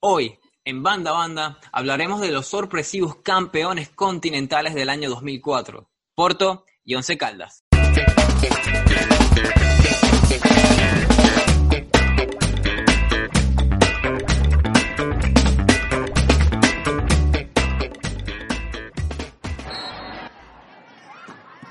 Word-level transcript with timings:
Hoy, 0.00 0.38
en 0.64 0.84
Banda 0.84 1.10
Banda, 1.10 1.58
hablaremos 1.72 2.20
de 2.20 2.30
los 2.30 2.46
sorpresivos 2.46 3.16
campeones 3.16 3.88
continentales 3.88 4.72
del 4.72 4.90
año 4.90 5.10
2004, 5.10 5.90
Porto 6.14 6.64
y 6.84 6.94
Once 6.94 7.18
Caldas. 7.18 7.64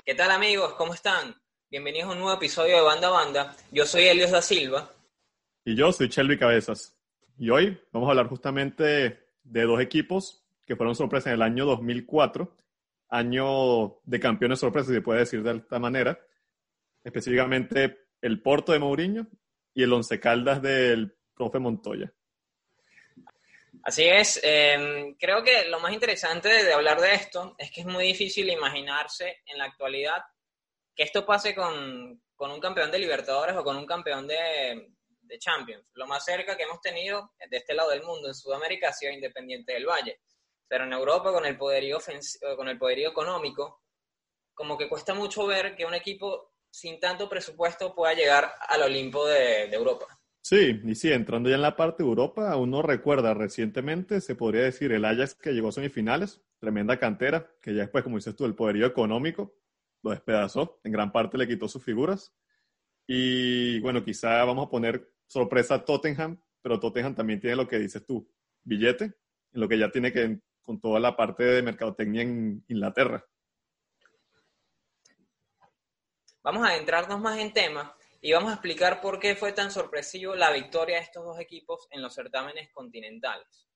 ¿Qué 0.03 0.15
tal 0.15 0.31
amigos? 0.31 0.73
¿Cómo 0.73 0.93
están? 0.93 1.33
Bienvenidos 1.71 2.09
a 2.09 2.11
un 2.11 2.19
nuevo 2.19 2.33
episodio 2.33 2.75
de 2.75 2.81
Banda 2.81 3.09
Banda. 3.09 3.55
Yo 3.71 3.85
soy 3.85 4.03
Elios 4.03 4.31
da 4.31 4.41
Silva. 4.41 4.91
Y 5.63 5.77
yo 5.77 5.93
soy 5.93 6.09
Shelby 6.09 6.37
Cabezas. 6.37 6.96
Y 7.39 7.51
hoy 7.51 7.79
vamos 7.91 8.07
a 8.07 8.11
hablar 8.11 8.27
justamente 8.27 9.27
de 9.43 9.61
dos 9.63 9.79
equipos 9.79 10.43
que 10.65 10.75
fueron 10.75 10.95
sorpresas 10.95 11.27
en 11.27 11.33
el 11.33 11.41
año 11.43 11.65
2004, 11.65 12.57
año 13.09 13.99
de 14.03 14.19
campeones 14.19 14.59
sorpresas, 14.59 14.87
si 14.87 14.95
se 14.95 15.01
puede 15.01 15.19
decir 15.19 15.43
de 15.43 15.57
esta 15.57 15.77
manera. 15.77 16.19
Específicamente 17.03 18.07
el 18.21 18.41
Porto 18.41 18.71
de 18.71 18.79
Mourinho 18.79 19.27
y 19.73 19.83
el 19.83 19.93
Once 19.93 20.19
Caldas 20.19 20.61
del 20.63 21.15
profe 21.35 21.59
Montoya. 21.59 22.11
Así 23.83 24.03
es, 24.03 24.41
eh, 24.43 25.15
creo 25.19 25.43
que 25.43 25.69
lo 25.69 25.79
más 25.79 25.93
interesante 25.93 26.49
de, 26.49 26.63
de 26.63 26.73
hablar 26.73 26.99
de 26.99 27.13
esto 27.13 27.55
es 27.59 27.71
que 27.71 27.81
es 27.81 27.87
muy 27.87 28.03
difícil 28.03 28.49
imaginarse 28.49 29.43
en 29.45 29.59
la 29.59 29.65
actualidad 29.65 30.23
que 30.95 31.03
esto 31.03 31.25
pase 31.25 31.53
con, 31.53 32.19
con 32.35 32.51
un 32.51 32.59
campeón 32.59 32.89
de 32.91 32.99
Libertadores 32.99 33.55
o 33.55 33.63
con 33.63 33.77
un 33.77 33.85
campeón 33.85 34.27
de, 34.27 34.96
de 35.27 35.39
Champions. 35.39 35.89
Lo 35.93 36.07
más 36.07 36.25
cerca 36.25 36.55
que 36.55 36.63
hemos 36.63 36.81
tenido 36.81 37.31
de 37.49 37.57
este 37.57 37.73
lado 37.73 37.89
del 37.91 38.03
mundo, 38.03 38.27
en 38.27 38.35
Sudamérica, 38.35 38.89
ha 38.89 38.93
sido 38.93 39.11
Independiente 39.11 39.73
del 39.73 39.85
Valle. 39.85 40.19
Pero 40.67 40.83
en 40.83 40.93
Europa, 40.93 41.31
con 41.31 41.45
el 41.45 41.57
poderío, 41.57 41.99
con 42.55 42.67
el 42.67 42.77
poderío 42.77 43.09
económico, 43.09 43.81
como 44.53 44.77
que 44.77 44.89
cuesta 44.89 45.13
mucho 45.13 45.45
ver 45.45 45.75
que 45.75 45.85
un 45.85 45.93
equipo 45.93 46.53
sin 46.69 46.99
tanto 46.99 47.29
presupuesto 47.29 47.95
pueda 47.95 48.13
llegar 48.13 48.51
al 48.67 48.83
Olimpo 48.83 49.25
de, 49.25 49.67
de 49.67 49.75
Europa. 49.75 50.05
Sí, 50.41 50.79
y 50.83 50.95
sí, 50.95 51.11
entrando 51.11 51.49
ya 51.49 51.55
en 51.55 51.61
la 51.61 51.75
parte 51.75 52.03
de 52.03 52.09
Europa, 52.09 52.55
uno 52.55 52.81
recuerda 52.81 53.33
recientemente, 53.33 54.21
se 54.21 54.35
podría 54.35 54.63
decir, 54.63 54.91
el 54.91 55.03
Ajax 55.03 55.35
que 55.35 55.51
llegó 55.51 55.69
a 55.69 55.71
semifinales, 55.73 56.41
tremenda 56.59 56.97
cantera, 56.97 57.51
que 57.61 57.73
ya 57.73 57.81
después, 57.81 58.03
como 58.03 58.15
dices 58.15 58.35
tú, 58.35 58.45
el 58.45 58.55
poderío 58.55 58.85
económico 58.85 59.57
lo 60.03 60.11
despedazó, 60.11 60.79
en 60.83 60.91
gran 60.91 61.11
parte 61.11 61.37
le 61.37 61.47
quitó 61.47 61.67
sus 61.67 61.83
figuras. 61.83 62.33
Y 63.07 63.79
bueno, 63.79 64.03
quizá 64.03 64.43
vamos 64.43 64.67
a 64.67 64.69
poner 64.69 65.11
sorpresa 65.27 65.83
Tottenham, 65.83 66.41
pero 66.61 66.79
Tottenham 66.79 67.15
también 67.15 67.39
tiene 67.39 67.55
lo 67.55 67.67
que 67.67 67.79
dices 67.79 68.05
tú, 68.05 68.29
billete, 68.63 69.05
en 69.05 69.61
lo 69.61 69.67
que 69.67 69.77
ya 69.77 69.91
tiene 69.91 70.11
que 70.11 70.39
con 70.61 70.81
toda 70.81 70.99
la 70.99 71.15
parte 71.15 71.43
de 71.43 71.61
mercadotecnia 71.61 72.23
en 72.23 72.63
Inglaterra. 72.67 73.25
Vamos 76.43 76.65
a 76.65 76.71
adentrarnos 76.71 77.19
más 77.21 77.37
en 77.39 77.53
tema 77.53 77.95
y 78.21 78.33
vamos 78.33 78.49
a 78.49 78.53
explicar 78.55 78.99
por 78.99 79.19
qué 79.19 79.35
fue 79.35 79.53
tan 79.53 79.71
sorpresivo 79.71 80.35
la 80.35 80.51
victoria 80.51 80.97
de 80.97 81.03
estos 81.03 81.23
dos 81.23 81.39
equipos 81.39 81.87
en 81.91 82.01
los 82.01 82.13
certámenes 82.13 82.69
continentales. 82.73 83.69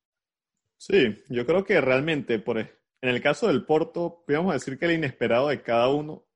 Sí, 0.77 1.23
yo 1.29 1.45
creo 1.45 1.63
que 1.63 1.79
realmente, 1.79 2.39
por, 2.39 2.57
en 2.57 2.69
el 3.01 3.21
caso 3.21 3.47
del 3.47 3.65
Porto, 3.65 4.23
podemos 4.25 4.53
decir 4.53 4.77
que 4.77 4.85
el 4.85 4.93
inesperado 4.93 5.47
de 5.47 5.61
cada 5.61 5.89
uno 5.89 6.27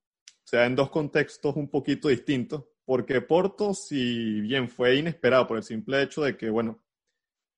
se 0.44 0.58
da 0.58 0.66
en 0.66 0.76
dos 0.76 0.90
contextos 0.90 1.56
un 1.56 1.70
poquito 1.70 2.08
distintos, 2.08 2.64
porque 2.86 3.22
Porto, 3.22 3.74
si 3.74 4.42
bien 4.42 4.70
fue 4.70 4.96
inesperado 4.96 5.48
por 5.48 5.58
el 5.58 5.64
simple 5.64 6.04
hecho 6.04 6.24
de 6.24 6.38
que, 6.38 6.50
bueno, 6.50 6.84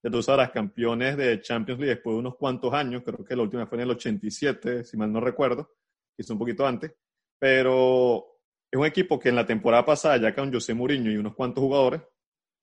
ya 0.03 0.09
tú 0.09 0.23
sabrás, 0.23 0.51
campeones 0.51 1.17
de 1.17 1.41
Champions 1.41 1.79
League 1.79 1.95
después 1.95 2.15
de 2.15 2.19
unos 2.19 2.35
cuantos 2.35 2.73
años, 2.73 3.03
creo 3.03 3.25
que 3.25 3.35
la 3.35 3.43
última 3.43 3.67
fue 3.67 3.77
en 3.79 3.83
el 3.83 3.91
87, 3.91 4.83
si 4.83 4.97
mal 4.97 5.11
no 5.11 5.19
recuerdo, 5.19 5.75
quizá 6.15 6.33
un 6.33 6.39
poquito 6.39 6.65
antes, 6.65 6.93
pero 7.37 8.39
es 8.71 8.79
un 8.79 8.85
equipo 8.85 9.19
que 9.19 9.29
en 9.29 9.35
la 9.35 9.45
temporada 9.45 9.85
pasada, 9.85 10.17
ya 10.17 10.33
con 10.33 10.51
José 10.51 10.73
Mourinho 10.73 11.11
y 11.11 11.17
unos 11.17 11.35
cuantos 11.35 11.61
jugadores, 11.61 12.01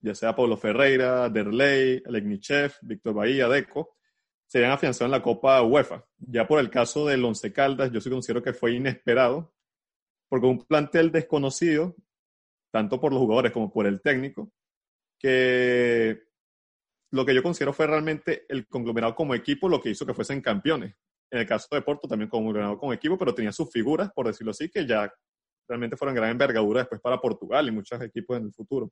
ya 0.00 0.14
sea 0.14 0.36
Pablo 0.36 0.56
Ferreira, 0.56 1.28
Derley, 1.28 2.02
Aleknichev, 2.06 2.72
Víctor 2.82 3.14
Bahía, 3.14 3.48
Deco, 3.48 3.96
se 4.46 4.58
habían 4.58 4.72
afianzado 4.72 5.06
en 5.06 5.12
la 5.12 5.22
Copa 5.22 5.62
UEFA. 5.62 6.04
Ya 6.18 6.46
por 6.46 6.60
el 6.60 6.70
caso 6.70 7.06
del 7.06 7.24
Once 7.24 7.52
Caldas, 7.52 7.90
yo 7.90 8.00
sí 8.00 8.10
considero 8.10 8.42
que 8.42 8.52
fue 8.52 8.74
inesperado, 8.74 9.54
porque 10.28 10.46
un 10.46 10.64
plantel 10.64 11.10
desconocido, 11.10 11.96
tanto 12.74 13.00
por 13.00 13.12
los 13.12 13.20
jugadores 13.20 13.52
como 13.52 13.72
por 13.72 13.86
el 13.86 14.00
técnico, 14.02 14.50
que 15.16 16.24
lo 17.12 17.24
que 17.24 17.32
yo 17.32 17.40
considero 17.40 17.72
fue 17.72 17.86
realmente 17.86 18.46
el 18.48 18.66
conglomerado 18.66 19.14
como 19.14 19.32
equipo 19.32 19.68
lo 19.68 19.80
que 19.80 19.90
hizo 19.90 20.04
que 20.04 20.12
fuesen 20.12 20.40
campeones. 20.40 20.92
En 21.30 21.38
el 21.38 21.46
caso 21.46 21.68
de 21.70 21.82
Porto 21.82 22.08
también 22.08 22.28
conglomerado 22.28 22.76
como 22.76 22.92
equipo, 22.92 23.16
pero 23.16 23.32
tenía 23.32 23.52
sus 23.52 23.70
figuras, 23.70 24.10
por 24.12 24.26
decirlo 24.26 24.50
así, 24.50 24.68
que 24.68 24.84
ya 24.84 25.08
realmente 25.68 25.96
fueron 25.96 26.16
gran 26.16 26.30
envergadura 26.30 26.80
después 26.80 27.00
para 27.00 27.20
Portugal 27.20 27.68
y 27.68 27.70
muchos 27.70 28.02
equipos 28.02 28.38
en 28.38 28.46
el 28.46 28.52
futuro. 28.52 28.90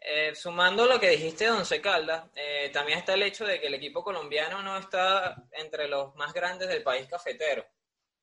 Eh, 0.00 0.32
sumando 0.36 0.86
lo 0.86 1.00
que 1.00 1.10
dijiste 1.10 1.46
de 1.46 1.50
Once 1.50 1.82
eh, 2.36 2.70
también 2.72 3.00
está 3.00 3.14
el 3.14 3.24
hecho 3.24 3.44
de 3.44 3.60
que 3.60 3.66
el 3.66 3.74
equipo 3.74 4.04
colombiano 4.04 4.62
no 4.62 4.78
está 4.78 5.44
entre 5.50 5.88
los 5.88 6.14
más 6.14 6.32
grandes 6.32 6.68
del 6.68 6.84
país 6.84 7.08
cafetero 7.08 7.66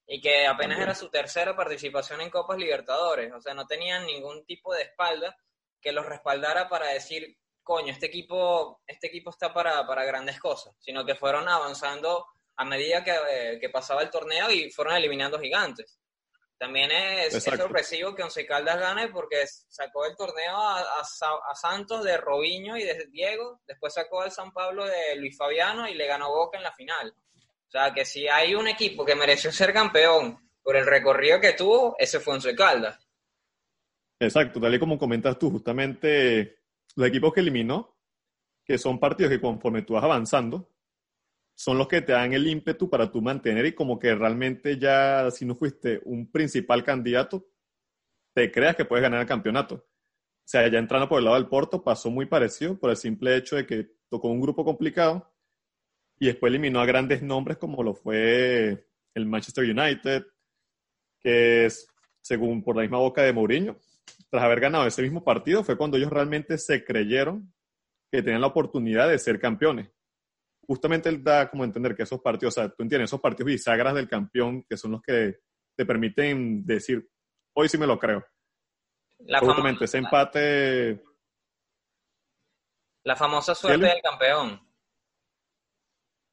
y 0.08 0.22
que 0.22 0.46
apenas 0.46 0.78
También. 0.78 0.82
era 0.82 0.96
su 0.96 1.10
tercera 1.10 1.56
participación 1.56 2.22
en 2.22 2.30
Copas 2.30 2.58
Libertadores, 2.58 3.32
o 3.34 3.42
sea, 3.42 3.54
no 3.54 3.66
tenían 3.66 4.06
ningún 4.06 4.46
tipo 4.46 4.74
de 4.74 4.84
espalda 4.84 5.36
que 5.82 5.92
los 5.92 6.06
respaldara 6.06 6.70
para 6.70 6.88
decir, 6.88 7.38
coño, 7.62 7.92
este 7.92 8.08
equipo, 8.08 8.82
este 8.88 9.08
equipo 9.08 9.30
está 9.30 9.54
para, 9.54 9.86
para 9.86 10.06
grandes 10.06 10.40
cosas, 10.40 10.76
sino 10.80 11.06
que 11.06 11.16
fueron 11.16 11.48
avanzando 11.48 12.26
a 12.56 12.66
medida 12.66 13.04
que, 13.04 13.16
eh, 13.30 13.60
que 13.60 13.70
pasaba 13.70 14.02
el 14.02 14.10
torneo 14.10 14.50
y 14.52 14.70
fueron 14.72 14.96
eliminando 14.96 15.40
gigantes. 15.40 16.00
También 16.58 16.92
es, 16.92 17.44
sorpresivo 17.44 18.16
que 18.16 18.24
Once 18.24 18.46
Caldas 18.46 18.80
gane 18.80 19.10
porque 19.10 19.46
sacó 19.46 20.06
el 20.06 20.16
torneo 20.16 20.56
a, 20.56 20.80
a 21.02 21.56
Santos 21.56 22.04
de 22.06 22.16
Robinho 22.16 22.78
y 22.78 22.84
de 22.84 23.08
Diego, 23.12 23.60
después 23.68 23.94
sacó 23.94 24.22
al 24.22 24.32
San 24.32 24.54
Pablo 24.54 24.86
de 24.86 25.16
Luis 25.18 25.36
Fabiano 25.38 25.90
y 25.90 25.94
le 25.94 26.08
ganó 26.08 26.30
Boca 26.30 26.58
en 26.58 26.64
la 26.64 26.72
final. 26.72 27.14
Sea 27.74 27.92
que 27.92 28.06
si 28.06 28.28
hay 28.28 28.54
un 28.54 28.68
equipo 28.68 29.04
que 29.04 29.16
mereció 29.16 29.52
ser 29.52 29.74
campeón 29.74 30.38
por 30.62 30.76
el 30.76 30.86
recorrido 30.86 31.42
que 31.42 31.54
tuvo, 31.54 31.96
ese 31.98 32.20
fue 32.20 32.36
Once 32.36 32.54
Caldas. 32.54 33.00
Exacto, 34.20 34.62
tal 34.62 34.76
y 34.76 34.78
como 34.78 35.00
comentas 35.00 35.40
tú, 35.40 35.50
justamente 35.50 36.60
los 36.96 37.08
equipos 37.08 37.34
que 37.34 37.40
eliminó, 37.40 37.98
que 38.64 38.78
son 38.78 39.00
partidos 39.00 39.32
que 39.32 39.42
conforme 39.42 39.82
tú 39.82 39.94
vas 39.94 40.04
avanzando, 40.04 40.72
son 41.56 41.80
los 41.80 41.88
que 41.88 42.04
te 42.04 42.12
dan 42.12 42.34
el 42.34 42.48
ímpetu 42.48 42.88
para 42.92 43.12
tú 43.12 43.24
mantener 43.24 43.66
y 43.66 43.74
como 43.74 43.98
que 43.98 44.14
realmente 44.14 44.78
ya 44.78 45.32
si 45.32 45.44
no 45.44 45.56
fuiste 45.56 46.00
un 46.06 46.32
principal 46.32 46.84
candidato, 46.84 47.48
te 48.36 48.52
creas 48.52 48.76
que 48.76 48.86
puedes 48.86 49.02
ganar 49.02 49.22
el 49.22 49.28
campeonato. 49.28 49.76
O 49.78 50.46
sea, 50.46 50.68
ya 50.68 50.78
entrando 50.78 51.10
por 51.10 51.18
el 51.18 51.26
lado 51.26 51.38
del 51.38 51.50
Porto 51.50 51.84
pasó 51.84 52.12
muy 52.12 52.28
parecido 52.28 52.78
por 52.78 52.92
el 52.92 52.98
simple 52.98 53.36
hecho 53.36 53.56
de 53.56 53.66
que 53.66 53.96
tocó 54.10 54.28
un 54.28 54.42
grupo 54.42 54.64
complicado 54.64 55.33
y 56.20 56.28
después 56.28 56.50
eliminó 56.52 56.80
a 56.80 56.86
grandes 56.86 57.22
nombres 57.22 57.58
como 57.58 57.84
lo 57.84 57.94
fue 57.94 58.88
el 59.14 59.26
Manchester 59.26 59.64
United, 59.64 60.26
que 61.20 61.66
es, 61.66 61.88
según 62.22 62.64
por 62.64 62.76
la 62.76 62.82
misma 62.82 62.98
boca 62.98 63.22
de 63.24 63.34
Mourinho, 63.34 63.78
tras 64.30 64.44
haber 64.44 64.60
ganado 64.60 64.86
ese 64.88 65.02
mismo 65.02 65.24
partido 65.24 65.64
fue 65.64 65.78
cuando 65.78 65.98
ellos 65.98 66.12
realmente 66.12 66.58
se 66.58 66.84
creyeron 66.84 67.54
que 68.12 68.22
tenían 68.22 68.42
la 68.42 68.48
oportunidad 68.48 69.10
de 69.10 69.20
ser 69.20 69.40
campeones. 69.40 69.90
Justamente 70.66 71.10
él 71.10 71.24
da 71.24 71.50
como 71.50 71.64
entender 71.64 71.96
que 71.96 72.04
esos 72.04 72.22
partidos, 72.22 72.58
o 72.58 72.62
sea, 72.62 72.70
tú 72.70 72.84
entiendes, 72.84 73.10
esos 73.10 73.20
partidos 73.20 73.48
bisagras 73.48 73.94
del 73.96 74.08
campeón, 74.08 74.64
que 74.64 74.78
son 74.78 74.92
los 74.92 75.02
que 75.02 75.40
te 75.76 75.86
permiten 75.86 76.66
decir, 76.66 77.08
hoy 77.54 77.68
sí 77.68 77.78
me 77.78 77.88
lo 77.88 78.00
creo. 78.00 78.26
La, 79.20 79.40
Justamente 79.40 79.86
ese 79.86 79.98
empate, 79.98 81.02
la 83.04 83.16
famosa 83.16 83.54
suerte 83.54 83.86
del 83.86 84.02
campeón. 84.02 84.62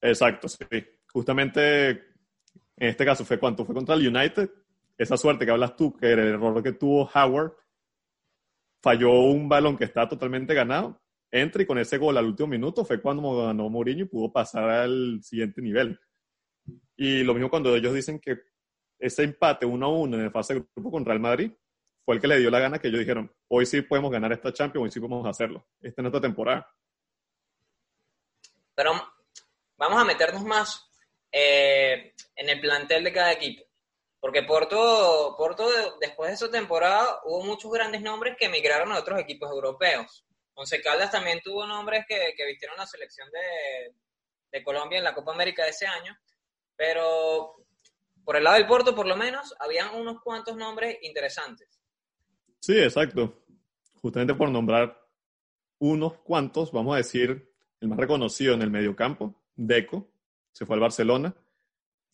Exacto, 0.01 0.49
sí. 0.49 0.65
Justamente 1.13 1.91
en 1.91 2.89
este 2.89 3.05
caso 3.05 3.25
fue 3.25 3.39
cuánto 3.39 3.65
fue 3.65 3.75
contra 3.75 3.95
el 3.95 4.07
United, 4.07 4.51
esa 4.97 5.17
suerte 5.17 5.45
que 5.45 5.51
hablas 5.51 5.77
tú, 5.77 5.97
que 5.97 6.07
era 6.11 6.23
el 6.23 6.29
error 6.29 6.63
que 6.63 6.73
tuvo 6.73 7.11
Howard, 7.15 7.53
falló 8.83 9.13
un 9.13 9.49
balón 9.49 9.77
que 9.77 9.85
estaba 9.85 10.09
totalmente 10.09 10.55
ganado 10.55 11.01
entra 11.31 11.63
y 11.63 11.67
con 11.67 11.79
ese 11.79 11.99
gol 11.99 12.17
al 12.17 12.27
último 12.27 12.49
minuto 12.49 12.85
fue 12.85 13.01
cuando 13.01 13.47
ganó 13.47 13.69
Mourinho 13.69 14.05
y 14.05 14.09
pudo 14.09 14.33
pasar 14.33 14.69
al 14.69 15.21
siguiente 15.23 15.63
nivel. 15.63 15.99
Y 16.97 17.23
lo 17.23 17.35
mismo 17.35 17.51
cuando 17.51 17.75
ellos 17.75 17.95
dicen 17.95 18.19
que 18.19 18.39
ese 18.99 19.25
empate 19.25 19.65
1 19.65 19.87
a 19.87 19.89
1 19.89 20.17
en 20.17 20.25
el 20.25 20.31
fase 20.31 20.55
de 20.55 20.67
grupo 20.75 20.91
con 20.91 21.05
Real 21.05 21.21
Madrid 21.21 21.53
fue 22.05 22.17
el 22.17 22.21
que 22.21 22.27
le 22.27 22.39
dio 22.39 22.51
la 22.51 22.61
gana 22.61 22.79
que 22.79 22.89
ellos 22.89 23.01
dijeron, 23.01 23.33
hoy 23.49 23.65
sí 23.65 23.83
podemos 23.83 24.11
ganar 24.11 24.33
esta 24.33 24.53
Champions, 24.53 24.85
hoy 24.85 24.91
sí 24.91 25.01
podemos 25.01 25.27
hacerlo. 25.27 25.67
Esta 25.81 26.01
es 26.01 26.03
nuestra 26.03 26.21
temporada. 26.21 26.69
Pero 28.75 28.93
vamos 29.81 30.01
a 30.01 30.05
meternos 30.05 30.45
más 30.45 30.87
eh, 31.33 32.15
en 32.37 32.49
el 32.49 32.61
plantel 32.61 33.03
de 33.03 33.13
cada 33.13 33.33
equipo. 33.33 33.65
Porque 34.21 34.43
Porto, 34.43 35.35
Porto, 35.39 35.67
después 35.99 36.29
de 36.29 36.35
esa 36.35 36.51
temporada, 36.51 37.21
hubo 37.25 37.43
muchos 37.43 37.73
grandes 37.73 38.03
nombres 38.03 38.37
que 38.39 38.45
emigraron 38.45 38.93
a 38.93 38.99
otros 38.99 39.19
equipos 39.19 39.51
europeos. 39.51 40.27
Once 40.53 40.83
Caldas 40.83 41.11
también 41.11 41.41
tuvo 41.43 41.67
nombres 41.67 42.05
que, 42.07 42.35
que 42.37 42.47
vistieron 42.47 42.77
la 42.77 42.87
selección 42.87 43.31
de, 43.31 43.95
de, 44.53 44.63
Colombia 44.63 44.99
en 44.99 45.05
la 45.05 45.15
Copa 45.15 45.33
América 45.33 45.65
de 45.65 45.71
ese 45.71 45.87
año. 45.87 46.15
Pero 46.77 47.57
por 48.23 48.37
el 48.37 48.45
lado 48.45 48.57
del 48.59 48.67
Porto, 48.67 48.95
por 48.95 49.07
lo 49.07 49.17
menos, 49.17 49.55
habían 49.59 49.95
unos 49.95 50.21
cuantos 50.21 50.55
nombres 50.55 50.99
interesantes. 51.01 51.81
Sí, 52.61 52.79
exacto. 52.79 53.43
Justamente 54.03 54.35
por 54.35 54.51
nombrar 54.51 55.01
unos 55.79 56.19
cuantos, 56.19 56.71
vamos 56.71 56.93
a 56.93 56.99
decir, 56.99 57.51
el 57.81 57.89
más 57.89 57.99
reconocido 57.99 58.53
en 58.53 58.61
el 58.61 58.71
mediocampo, 58.71 59.40
Deco, 59.67 60.11
se 60.53 60.65
fue 60.65 60.75
al 60.75 60.81
Barcelona. 60.81 61.35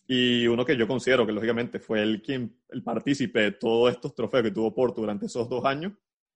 Y 0.09 0.47
uno 0.47 0.65
que 0.65 0.77
yo 0.77 0.87
considero 0.87 1.27
que 1.27 1.33
lógicamente 1.33 1.81
fue 1.81 2.03
el, 2.03 2.23
quien, 2.23 2.61
el 2.69 2.83
partícipe 2.83 3.41
de 3.41 3.53
todos 3.53 3.93
estos 3.93 4.15
trofeos 4.15 4.45
que 4.45 4.51
tuvo 4.51 4.75
Porto 4.75 5.01
durante 5.01 5.27
esos 5.27 5.49
dos 5.49 5.65
años, 5.65 5.93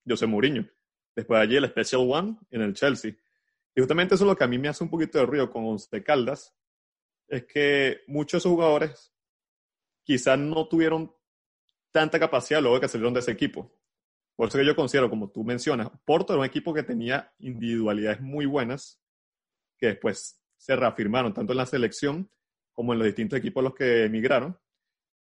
José 0.09 0.27
Mourinho. 0.27 0.67
Después 1.15 1.39
de 1.39 1.43
allí 1.43 1.57
el 1.57 1.69
Special 1.69 2.03
One 2.09 2.37
en 2.51 2.63
el 2.63 2.75
Chelsea. 2.75 3.13
Y 3.75 3.81
justamente 3.81 4.15
eso 4.15 4.25
es 4.25 4.29
lo 4.29 4.37
que 4.37 4.45
a 4.45 4.49
mí 4.49 4.59
me 4.59 4.69
hace 4.69 4.83
un 4.83 4.91
poquito 4.91 5.19
de 5.19 5.27
ruido 5.27 5.51
con 5.51 5.65
Once 5.65 6.03
Caldas, 6.03 6.55
es 7.29 7.45
que 7.47 8.01
muchos 8.09 8.33
de 8.33 8.39
esos 8.39 8.53
jugadores 8.53 9.13
quizás 10.03 10.39
no 10.39 10.67
tuvieron 10.69 11.15
tanta 11.93 12.19
capacidad 12.19 12.61
luego 12.61 12.77
de 12.77 12.81
que 12.83 12.89
salieron 12.89 13.15
de 13.15 13.21
ese 13.21 13.31
equipo. 13.31 13.73
Por 14.35 14.49
eso 14.49 14.59
que 14.59 14.67
yo 14.67 14.75
considero, 14.75 15.11
como 15.11 15.31
tú 15.31 15.45
mencionas, 15.45 15.91
Porto 16.05 16.33
era 16.33 16.41
un 16.41 16.47
equipo 16.47 16.75
que 16.75 16.83
tenía 16.83 17.33
individualidades 17.39 18.21
muy 18.21 18.47
buenas, 18.47 19.01
que 19.77 19.89
después 19.89 20.40
se 20.61 20.77
reafirmaron 20.77 21.33
tanto 21.33 21.53
en 21.53 21.57
la 21.57 21.65
selección 21.65 22.31
como 22.73 22.93
en 22.93 22.99
los 22.99 23.07
distintos 23.07 23.39
equipos 23.39 23.63
a 23.63 23.65
los 23.65 23.75
que 23.75 24.05
emigraron, 24.05 24.59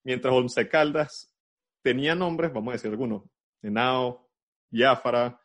mientras 0.03 0.33
Once 0.33 0.67
Caldas 0.67 1.33
tenía 1.81 2.15
nombres, 2.15 2.51
vamos 2.51 2.71
a 2.71 2.73
decir 2.73 2.91
algunos, 2.91 3.23
Henao, 3.61 4.29
Yáfara, 4.69 5.39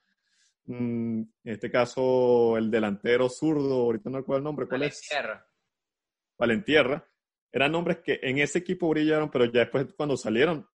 mm, 0.64 1.20
en 1.20 1.32
este 1.44 1.70
caso 1.70 2.56
el 2.58 2.68
delantero 2.68 3.28
zurdo, 3.28 3.74
ahorita 3.82 4.10
no 4.10 4.18
recuerdo 4.18 4.38
el 4.38 4.44
nombre, 4.44 4.66
¿cuál 4.66 4.80
Valentierra. 4.80 5.46
es? 5.48 6.36
Valentierra. 6.36 7.08
Eran 7.52 7.72
nombres 7.72 7.98
que 7.98 8.18
en 8.22 8.38
ese 8.38 8.58
equipo 8.58 8.88
brillaron, 8.88 9.30
pero 9.30 9.44
ya 9.46 9.60
después 9.60 9.86
cuando 9.96 10.16
salieron, 10.16 10.68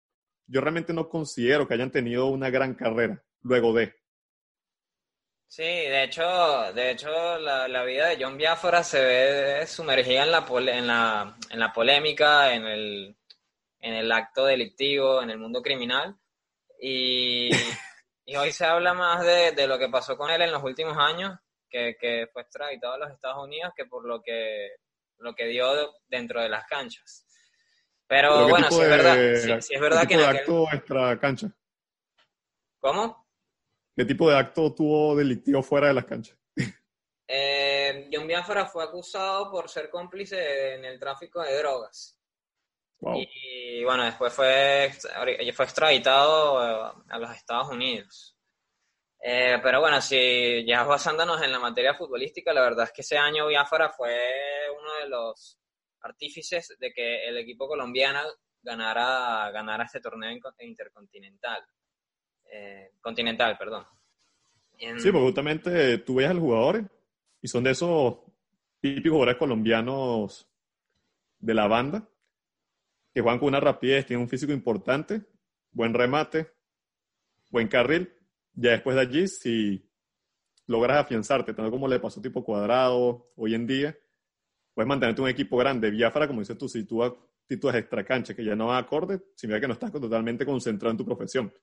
yo 0.48 0.62
realmente 0.62 0.94
no 0.94 1.10
considero 1.10 1.68
que 1.68 1.74
hayan 1.74 1.92
tenido 1.92 2.28
una 2.28 2.50
gran 2.50 2.76
carrera 2.76 3.22
luego 3.42 3.74
de. 3.74 3.94
Sí, 5.52 5.64
de 5.64 6.04
hecho, 6.06 6.72
de 6.74 6.92
hecho 6.92 7.10
la, 7.38 7.68
la 7.68 7.84
vida 7.84 8.08
de 8.08 8.24
John 8.24 8.38
Biafora 8.38 8.86
se 8.86 9.04
ve 9.04 9.68
sumergida 9.68 10.24
en 10.24 10.32
la, 10.32 10.46
en 10.48 10.88
la, 10.88 11.38
en 11.50 11.60
la 11.60 11.74
polémica, 11.74 12.54
en 12.54 12.66
el, 12.66 13.18
en 13.82 13.94
el 13.94 14.10
acto 14.14 14.46
delictivo, 14.46 15.22
en 15.22 15.30
el 15.30 15.38
mundo 15.38 15.62
criminal. 15.62 16.16
Y, 16.80 17.50
y 18.26 18.36
hoy 18.38 18.54
se 18.54 18.64
habla 18.64 18.94
más 18.94 19.26
de, 19.26 19.52
de, 19.52 19.68
lo 19.68 19.78
que 19.78 19.90
pasó 19.90 20.16
con 20.16 20.32
él 20.32 20.42
en 20.42 20.54
los 20.54 20.64
últimos 20.64 20.96
años, 20.98 21.38
que, 21.70 21.98
que 22.00 22.30
fue 22.32 22.44
extraditado 22.44 22.94
a 22.94 23.00
los 23.00 23.12
Estados 23.12 23.44
Unidos, 23.44 23.74
que 23.76 23.84
por 23.84 24.06
lo 24.06 24.22
que, 24.22 24.70
lo 25.18 25.36
que 25.36 25.48
dio 25.48 25.68
dentro 26.08 26.42
de 26.42 26.48
las 26.48 26.66
canchas. 26.66 27.26
Pero, 28.08 28.36
¿Pero 28.36 28.48
bueno, 28.48 28.68
sí 28.70 28.80
es 28.80 28.90
verdad, 28.90 29.16
sí, 29.36 29.68
sí 29.68 29.74
es 29.76 29.82
verdad 29.82 30.04
¿qué 30.04 30.08
que 30.08 30.14
en 30.14 30.20
de 30.22 30.28
acto 30.28 30.68
extra 30.72 31.20
cancha? 31.20 31.52
¿Cómo? 32.80 33.21
¿Qué 34.02 34.06
tipo 34.06 34.28
de 34.28 34.36
acto 34.36 34.74
tuvo 34.74 35.16
delictivo 35.16 35.62
fuera 35.62 35.90
de 35.90 35.94
las 35.94 36.06
canchas? 36.06 36.36
Eh, 37.28 38.10
John 38.12 38.26
Biafra 38.26 38.66
fue 38.66 38.84
acusado 38.84 39.52
por 39.52 39.70
ser 39.70 39.92
cómplice 39.92 40.74
en 40.74 40.84
el 40.86 41.00
tráfico 41.00 41.40
de 41.40 41.56
drogas. 41.60 42.20
Wow. 43.00 43.22
Y 43.22 43.84
bueno, 43.84 44.04
después 44.04 44.34
fue, 44.34 44.92
fue 45.54 45.66
extraditado 45.66 46.62
eh, 46.62 47.04
a 47.10 47.20
los 47.20 47.30
Estados 47.36 47.70
Unidos. 47.70 48.36
Eh, 49.22 49.60
pero 49.62 49.80
bueno, 49.82 50.02
si 50.02 50.66
ya 50.66 50.84
basándonos 50.84 51.40
en 51.44 51.52
la 51.52 51.60
materia 51.60 51.94
futbolística, 51.94 52.52
la 52.52 52.62
verdad 52.62 52.86
es 52.86 52.92
que 52.92 53.02
ese 53.02 53.20
año 53.20 53.46
Biafra 53.46 53.92
fue 53.92 54.18
uno 54.80 54.96
de 55.04 55.10
los 55.10 55.60
artífices 56.02 56.76
de 56.80 56.92
que 56.92 57.28
el 57.28 57.38
equipo 57.38 57.68
colombiano 57.68 58.22
ganara, 58.64 59.52
ganara 59.52 59.84
este 59.84 60.02
torneo 60.02 60.32
intercontinental. 60.58 61.64
Eh, 62.52 62.92
continental, 63.02 63.58
perdón. 63.58 63.86
En- 64.78 65.00
Sí, 65.00 65.10
porque 65.12 65.26
justamente 65.26 65.98
tú 66.00 66.16
ves 66.16 66.28
a 66.30 66.34
los 66.34 66.42
jugadores 66.44 66.84
y 67.42 67.48
son 67.48 67.64
de 67.64 67.72
esos 67.72 68.18
típicos 68.82 69.12
jugadores 69.12 69.38
colombianos 69.38 70.48
de 71.40 71.54
la 71.54 71.68
banda 71.68 72.08
que 73.14 73.22
juegan 73.22 73.40
con 73.40 73.50
una 73.50 73.60
rapidez, 73.60 74.06
tienen 74.06 74.24
un 74.24 74.30
físico 74.30 74.52
importante, 74.54 75.22
buen 75.72 75.94
remate, 75.94 76.52
buen 77.50 77.68
carril. 77.68 78.12
Ya 78.54 78.72
después 78.72 78.96
de 78.96 79.02
allí, 79.02 79.28
si 79.28 79.90
logras 80.68 80.98
afianzarte, 80.98 81.54
tanto 81.54 81.72
como 81.72 81.88
le 81.88 82.00
pasó 82.00 82.22
tipo 82.22 82.44
cuadrado 82.44 83.32
hoy 83.36 83.54
en 83.56 83.68
día, 83.68 83.98
puedes 84.74 84.88
mantenerte 84.88 85.22
un 85.22 85.28
equipo 85.30 85.58
grande. 85.58 85.90
Biafra, 85.92 86.28
como 86.28 86.40
dices 86.40 86.58
tú, 86.58 86.68
si 86.70 86.86
tú 86.86 87.04
actitudes 87.04 87.76
extra 87.76 88.04
cancha 88.06 88.34
que 88.34 88.44
ya 88.46 88.56
no 88.56 88.68
va 88.68 88.78
acorde, 88.78 89.22
significa 89.36 89.62
que 89.62 89.68
no 89.68 89.74
estás 89.74 89.92
totalmente 89.92 90.46
concentrado 90.46 90.92
en 90.92 90.98
tu 90.98 91.06
profesión. 91.06 91.54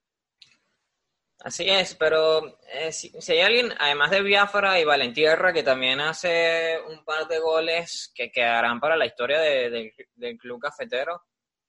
Así 1.41 1.69
es, 1.71 1.95
pero 1.95 2.59
eh, 2.73 2.91
si, 2.93 3.13
hay 3.33 3.41
alguien, 3.41 3.73
además 3.79 4.11
de 4.11 4.23
Biafra 4.23 4.81
y 4.81 4.85
Valentierra, 4.85 5.53
que 5.53 5.63
también 5.63 6.01
hace 6.01 6.79
un 6.89 7.05
par 7.05 7.29
de 7.29 7.39
goles 7.39 8.11
que 8.15 8.31
quedarán 8.33 8.81
para 8.81 8.97
la 8.97 9.07
historia 9.07 9.39
de- 9.39 9.95
del- 10.17 10.37
club 10.39 10.61
cafetero, 10.61 11.23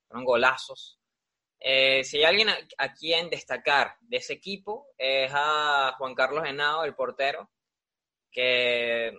fueron 0.07 0.25
golazos. 0.25 1.00
Eh, 1.60 2.04
si 2.04 2.18
hay 2.19 2.24
alguien 2.25 2.50
a, 2.50 2.57
a 2.80 2.94
quien 2.94 3.30
destacar 3.30 3.95
de 4.01 4.18
ese 4.18 4.33
equipo, 4.33 4.88
es 4.98 5.31
a 5.36 5.94
Juan 6.00 6.16
Carlos 6.16 6.45
Henao, 6.48 6.83
el 6.83 6.95
portero, 6.95 7.51
que 8.31 9.12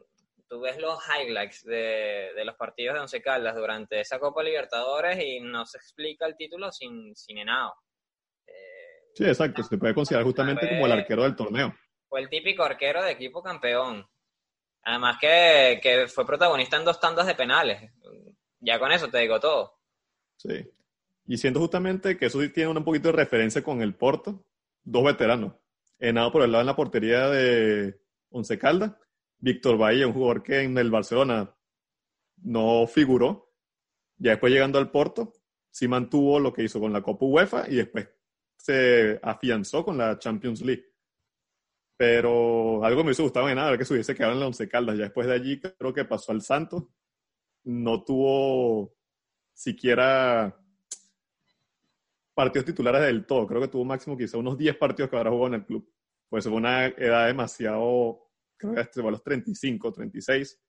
tú 0.48 0.60
ves 0.60 0.78
los 0.78 0.98
highlights 1.08 1.64
de, 1.64 2.32
de 2.34 2.44
los 2.44 2.56
partidos 2.56 2.94
de 2.94 3.00
Once 3.02 3.22
Caldas 3.22 3.54
durante 3.56 4.00
esa 4.00 4.18
Copa 4.18 4.42
Libertadores 4.42 5.18
y 5.24 5.40
no 5.40 5.66
se 5.66 5.78
explica 5.78 6.26
el 6.26 6.36
título 6.36 6.72
sin, 6.72 7.14
sin 7.16 7.38
Henao. 7.38 7.74
Sí, 9.14 9.24
exacto. 9.24 9.62
Se 9.62 9.78
puede 9.78 9.94
considerar 9.94 10.24
justamente 10.24 10.68
como 10.68 10.86
el 10.86 10.92
arquero 10.92 11.22
del 11.24 11.36
torneo. 11.36 11.74
fue 12.08 12.20
el 12.20 12.28
típico 12.28 12.62
arquero 12.62 13.02
de 13.02 13.12
equipo 13.12 13.42
campeón. 13.42 14.06
Además 14.82 15.18
que, 15.20 15.78
que 15.82 16.06
fue 16.08 16.26
protagonista 16.26 16.76
en 16.76 16.84
dos 16.84 16.98
tandas 16.98 17.26
de 17.26 17.34
penales. 17.34 17.92
Ya 18.60 18.78
con 18.78 18.92
eso 18.92 19.08
te 19.08 19.18
digo 19.18 19.38
todo. 19.40 19.78
Sí. 20.36 20.66
Y 21.26 21.36
siento 21.36 21.60
justamente 21.60 22.16
que 22.16 22.26
eso 22.26 22.40
sí 22.40 22.48
tiene 22.48 22.70
un 22.70 22.84
poquito 22.84 23.08
de 23.08 23.16
referencia 23.16 23.62
con 23.62 23.82
el 23.82 23.94
Porto. 23.94 24.44
Dos 24.82 25.04
veteranos. 25.04 25.54
Henao 25.98 26.32
por 26.32 26.42
el 26.42 26.52
lado 26.52 26.62
en 26.62 26.66
la 26.66 26.76
portería 26.76 27.28
de 27.28 28.00
Once 28.30 28.58
Caldas. 28.58 28.92
Víctor 29.38 29.78
Bahía, 29.78 30.06
un 30.06 30.12
jugador 30.12 30.42
que 30.42 30.62
en 30.62 30.76
el 30.76 30.90
Barcelona 30.90 31.54
no 32.42 32.86
figuró. 32.86 33.52
Ya 34.16 34.32
después 34.32 34.52
llegando 34.52 34.78
al 34.78 34.90
Porto, 34.90 35.32
sí 35.70 35.88
mantuvo 35.88 36.38
lo 36.40 36.52
que 36.52 36.62
hizo 36.62 36.80
con 36.80 36.92
la 36.92 37.02
Copa 37.02 37.24
UEFA 37.24 37.68
y 37.68 37.76
después 37.76 38.08
se 38.62 39.18
afianzó 39.22 39.84
con 39.84 39.96
la 39.98 40.18
Champions 40.18 40.60
League. 40.60 40.84
Pero 41.96 42.84
algo 42.84 43.02
me 43.02 43.08
hubiese 43.08 43.22
gustado 43.22 43.48
en 43.48 43.56
nada, 43.56 43.76
que 43.76 43.84
se 43.84 43.94
hubiese 43.94 44.14
quedado 44.14 44.32
en 44.34 44.40
la 44.40 44.46
Once 44.46 44.68
Caldas. 44.68 44.96
Ya 44.96 45.04
después 45.04 45.26
de 45.26 45.34
allí 45.34 45.60
creo 45.60 45.92
que 45.92 46.04
pasó 46.04 46.32
al 46.32 46.42
Santos. 46.42 46.84
No 47.64 48.04
tuvo 48.04 48.94
siquiera 49.52 50.56
partidos 52.34 52.66
titulares 52.66 53.02
del 53.02 53.26
todo. 53.26 53.46
Creo 53.46 53.60
que 53.60 53.68
tuvo 53.68 53.84
máximo 53.84 54.16
quizá 54.16 54.38
unos 54.38 54.56
10 54.56 54.76
partidos 54.76 55.10
que 55.10 55.16
habrá 55.16 55.30
jugado 55.30 55.48
en 55.48 55.60
el 55.60 55.66
club. 55.66 55.90
Pues 56.28 56.44
fue 56.44 56.54
una 56.54 56.86
edad 56.86 57.26
demasiado, 57.26 58.30
creo 58.56 58.74
que 58.74 58.80
hasta 58.80 59.02
los 59.02 59.22
35, 59.22 59.92
36. 59.92 60.60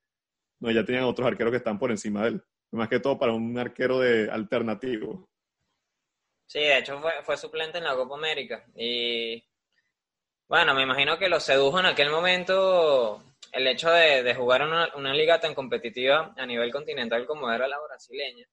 No, 0.59 0.71
ya 0.71 0.83
tenían 0.83 1.05
otros 1.05 1.27
arqueros 1.27 1.51
que 1.51 1.57
están 1.57 1.79
por 1.79 1.91
encima 1.91 2.23
de 2.23 2.29
él. 2.29 2.43
Más 2.71 2.89
que 2.89 2.99
todo 2.99 3.17
para 3.17 3.33
un 3.33 3.57
arquero 3.57 3.99
de 3.99 4.29
alternativo. 4.29 5.29
Sí, 6.51 6.59
de 6.59 6.79
hecho 6.79 6.99
fue, 6.99 7.13
fue 7.23 7.37
suplente 7.37 7.77
en 7.77 7.85
la 7.85 7.95
Copa 7.95 8.15
América. 8.15 8.65
Y 8.75 9.41
bueno, 10.49 10.75
me 10.75 10.83
imagino 10.83 11.17
que 11.17 11.29
lo 11.29 11.39
sedujo 11.39 11.79
en 11.79 11.85
aquel 11.85 12.09
momento 12.09 13.23
el 13.53 13.67
hecho 13.67 13.89
de, 13.89 14.21
de 14.21 14.35
jugar 14.35 14.63
una, 14.63 14.93
una 14.97 15.13
liga 15.13 15.39
tan 15.39 15.53
competitiva 15.53 16.33
a 16.35 16.45
nivel 16.45 16.69
continental 16.69 17.25
como 17.25 17.49
era 17.49 17.69
la 17.69 17.79
brasileña. 17.79 18.45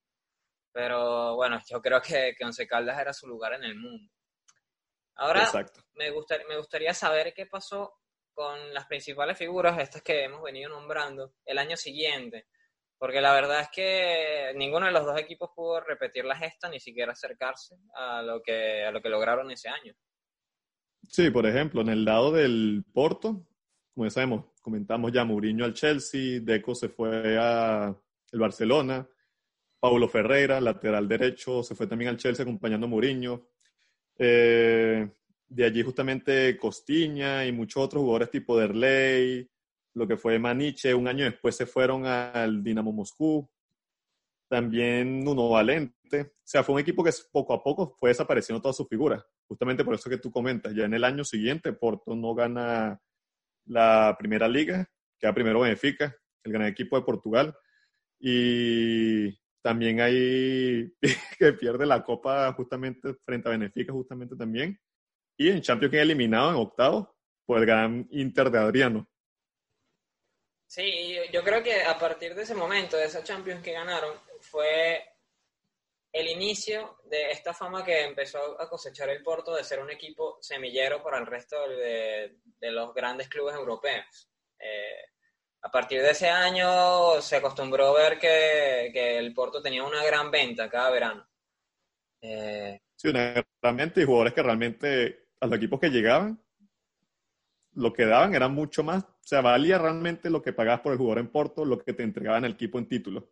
Pero 0.71 1.35
bueno, 1.35 1.61
yo 1.69 1.83
creo 1.83 2.01
que, 2.01 2.37
que 2.39 2.45
Once 2.45 2.69
Caldas 2.69 3.01
era 3.01 3.13
su 3.13 3.27
lugar 3.27 3.55
en 3.55 3.65
el 3.65 3.75
mundo. 3.75 4.09
Ahora, 5.17 5.43
Exacto. 5.43 5.81
me, 5.95 6.13
gustaría, 6.13 6.47
me 6.47 6.57
gustaría 6.57 6.95
saber 6.95 7.35
qué 7.35 7.47
pasó 7.47 7.99
con 8.33 8.73
las 8.73 8.87
principales 8.87 9.37
figuras, 9.37 9.77
estas 9.77 10.03
que 10.03 10.23
hemos 10.23 10.45
venido 10.45 10.71
nombrando, 10.71 11.35
el 11.45 11.59
año 11.59 11.77
siguiente. 11.77 12.47
Porque 12.99 13.21
la 13.21 13.33
verdad 13.33 13.61
es 13.61 13.69
que 13.73 14.53
ninguno 14.57 14.87
de 14.87 14.93
los 14.93 15.07
dos 15.07 15.19
equipos 15.21 15.51
pudo 15.55 15.81
repetir 15.81 16.25
la 16.25 16.37
gesta, 16.37 16.69
ni 16.69 16.81
siquiera 16.81 17.13
acercarse 17.13 17.77
a 17.95 18.23
lo 18.23 18.43
que, 18.43 18.85
a 18.85 18.91
lo 18.91 19.01
que 19.01 19.09
lograron 19.09 19.51
ese 19.51 19.69
año. 19.69 19.95
Sí, 21.09 21.31
por 21.31 21.47
ejemplo, 21.47 21.81
en 21.81 21.89
el 21.89 22.05
lado 22.05 22.33
del 22.33 22.85
Porto, 22.93 23.47
como 23.95 24.07
ya 24.07 24.11
sabemos, 24.11 24.47
comentamos 24.61 25.13
ya 25.13 25.25
Mourinho 25.25 25.65
al 25.65 25.75
Chelsea, 25.75 26.41
Deco 26.41 26.75
se 26.75 26.89
fue 26.89 27.39
a 27.39 27.97
el 28.31 28.39
Barcelona, 28.39 29.09
Paulo 29.81 30.09
Ferreira, 30.09 30.61
lateral 30.61 31.09
derecho, 31.09 31.63
se 31.63 31.75
fue 31.75 31.87
también 31.87 32.11
al 32.11 32.17
Chelsea 32.17 32.43
acompañando 32.43 32.87
a 32.87 32.91
Mourinho. 32.91 33.49
Eh, 34.19 35.09
de 35.49 35.65
allí 35.65 35.83
justamente 35.83 36.57
Costiña 36.59 37.47
y 37.47 37.53
muchos 37.53 37.83
otros 37.83 38.03
jugadores 38.03 38.31
tipo 38.31 38.59
Derley, 38.59 39.49
lo 39.95 40.07
que 40.07 40.17
fue 40.17 40.39
Maniche, 40.39 40.95
un 40.95 41.09
año 41.09 41.25
después 41.25 41.57
se 41.57 41.67
fueron 41.67 42.07
al 42.07 42.63
Dinamo 42.63 42.93
Moscú. 42.93 43.49
También 44.49 45.23
Nuno 45.25 45.51
Valente. 45.51 46.21
O 46.23 46.43
sea, 46.45 46.63
fue 46.63 46.77
un 46.77 46.81
equipo 46.81 47.05
que 47.05 47.11
poco 47.31 47.53
a 47.53 47.63
poco 47.63 47.95
fue 47.99 48.11
desapareciendo 48.11 48.63
todas 48.63 48.77
sus 48.77 48.89
figuras. 48.89 49.23
Justamente 49.47 49.85
por 49.85 49.95
eso 49.95 50.09
que 50.09 50.19
tú 50.19 50.31
comentas. 50.31 50.75
Ya 50.75 50.85
en 50.85 50.95
el 50.95 51.05
año 51.05 51.25
siguiente, 51.25 51.73
Porto 51.73 52.17
no 52.17 52.35
gana 52.35 53.01
la 53.67 54.17
primera 54.19 54.49
liga, 54.49 54.89
queda 55.19 55.35
primero 55.35 55.61
Benfica, 55.61 56.17
el 56.45 56.53
gran 56.53 56.67
equipo 56.67 56.97
de 56.97 57.05
Portugal. 57.05 57.55
Y 58.19 59.39
también 59.63 60.01
hay 60.01 60.93
que 61.39 61.53
pierde 61.53 61.85
la 61.85 62.03
copa 62.03 62.53
justamente 62.55 63.15
frente 63.25 63.49
a 63.49 63.57
Benfica, 63.57 63.93
justamente 63.93 64.37
también. 64.37 64.79
Y 65.37 65.51
en 65.51 65.61
Champions 65.61 65.93
queda 65.93 66.03
eliminado 66.03 66.51
en 66.51 66.57
octavo 66.57 67.15
por 67.47 67.59
el 67.59 67.67
gran 67.67 68.09
Inter 68.11 68.51
de 68.51 68.59
Adriano. 68.59 69.09
Sí, 70.69 71.17
yo 71.33 71.43
creo 71.43 71.63
que 71.63 71.83
a 71.83 71.99
partir 71.99 72.35
de 72.35 72.43
ese 72.43 72.55
momento, 72.55 72.99
de 72.99 73.07
esa 73.07 73.25
Champions 73.25 73.63
que 73.63 73.73
ganaron, 73.73 74.15
fue 74.39 75.03
el 76.13 76.29
inicio 76.29 76.99
de 77.05 77.31
esta 77.31 77.55
fama 77.55 77.83
que 77.83 78.05
empezó 78.05 78.61
a 78.61 78.69
cosechar 78.69 79.09
el 79.09 79.23
Porto 79.23 79.55
de 79.55 79.65
ser 79.65 79.81
un 79.81 79.91
equipo 79.91 80.37
semillero 80.43 81.03
para 81.03 81.19
el 81.19 81.27
resto 81.27 81.57
de, 81.69 82.37
los 82.61 82.93
grandes 82.93 83.29
clubes 83.29 83.55
europeos. 83.55 84.31
Eh, 84.59 85.05
a 85.63 85.71
partir 85.71 86.03
de 86.03 86.11
ese 86.11 86.29
año 86.29 87.21
se 87.23 87.37
acostumbró 87.37 87.97
a 87.97 88.03
ver 88.03 88.19
que, 88.19 89.19
el 89.19 89.33
Porto 89.33 89.63
tenía 89.63 89.85
una 89.85 90.05
gran 90.05 90.31
venta 90.31 90.69
cada 90.69 90.91
verano. 90.91 91.27
Eh, 92.21 92.79
sí, 92.95 93.09
una 93.09 93.43
gran 93.63 93.77
venta 93.77 94.03
y 94.03 94.05
jugadores 94.05 94.35
que 94.35 94.43
realmente 94.43 95.29
a 95.41 95.47
los 95.47 95.57
equipos 95.57 95.81
que 95.81 95.89
llegaban, 95.89 96.39
lo 97.79 97.93
que 97.93 98.07
daban 98.07 98.35
era 98.35 98.49
mucho 98.49 98.83
más, 98.83 99.05
o 99.05 99.27
sea, 99.27 99.41
valía 99.41 99.79
realmente 99.79 100.31
lo 100.31 100.43
que 100.43 100.53
pagabas 100.53 100.81
por 100.81 100.93
el 100.93 100.99
jugador 100.99 101.19
en 101.19 101.29
Porto, 101.29 101.65
lo 101.65 101.79
que 101.79 101.93
te 101.93 102.03
entregaban 102.03 102.45
el 102.45 102.53
equipo 102.53 102.79
en 102.79 102.89
título. 102.89 103.31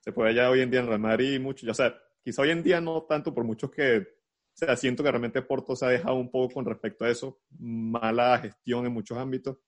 Se 0.00 0.12
puede 0.12 0.34
ya 0.34 0.50
hoy 0.50 0.60
en 0.60 0.70
día 0.70 0.80
en 0.80 0.86
Real 0.86 1.00
Madrid 1.00 1.40
mucho, 1.40 1.66
ya 1.66 1.74
sea, 1.74 1.94
quizá 2.22 2.42
hoy 2.42 2.50
en 2.50 2.62
día 2.62 2.80
no 2.80 3.02
tanto 3.02 3.32
por 3.32 3.44
muchos 3.44 3.70
que, 3.70 3.98
o 3.98 4.56
sea, 4.56 4.76
siento 4.76 5.02
que 5.02 5.10
realmente 5.10 5.42
Porto 5.42 5.76
se 5.76 5.86
ha 5.86 5.88
dejado 5.88 6.16
un 6.16 6.30
poco 6.30 6.54
con 6.54 6.64
respecto 6.64 7.04
a 7.04 7.10
eso, 7.10 7.40
mala 7.58 8.38
gestión 8.38 8.84
en 8.86 8.92
muchos 8.92 9.16
ámbitos 9.16 9.58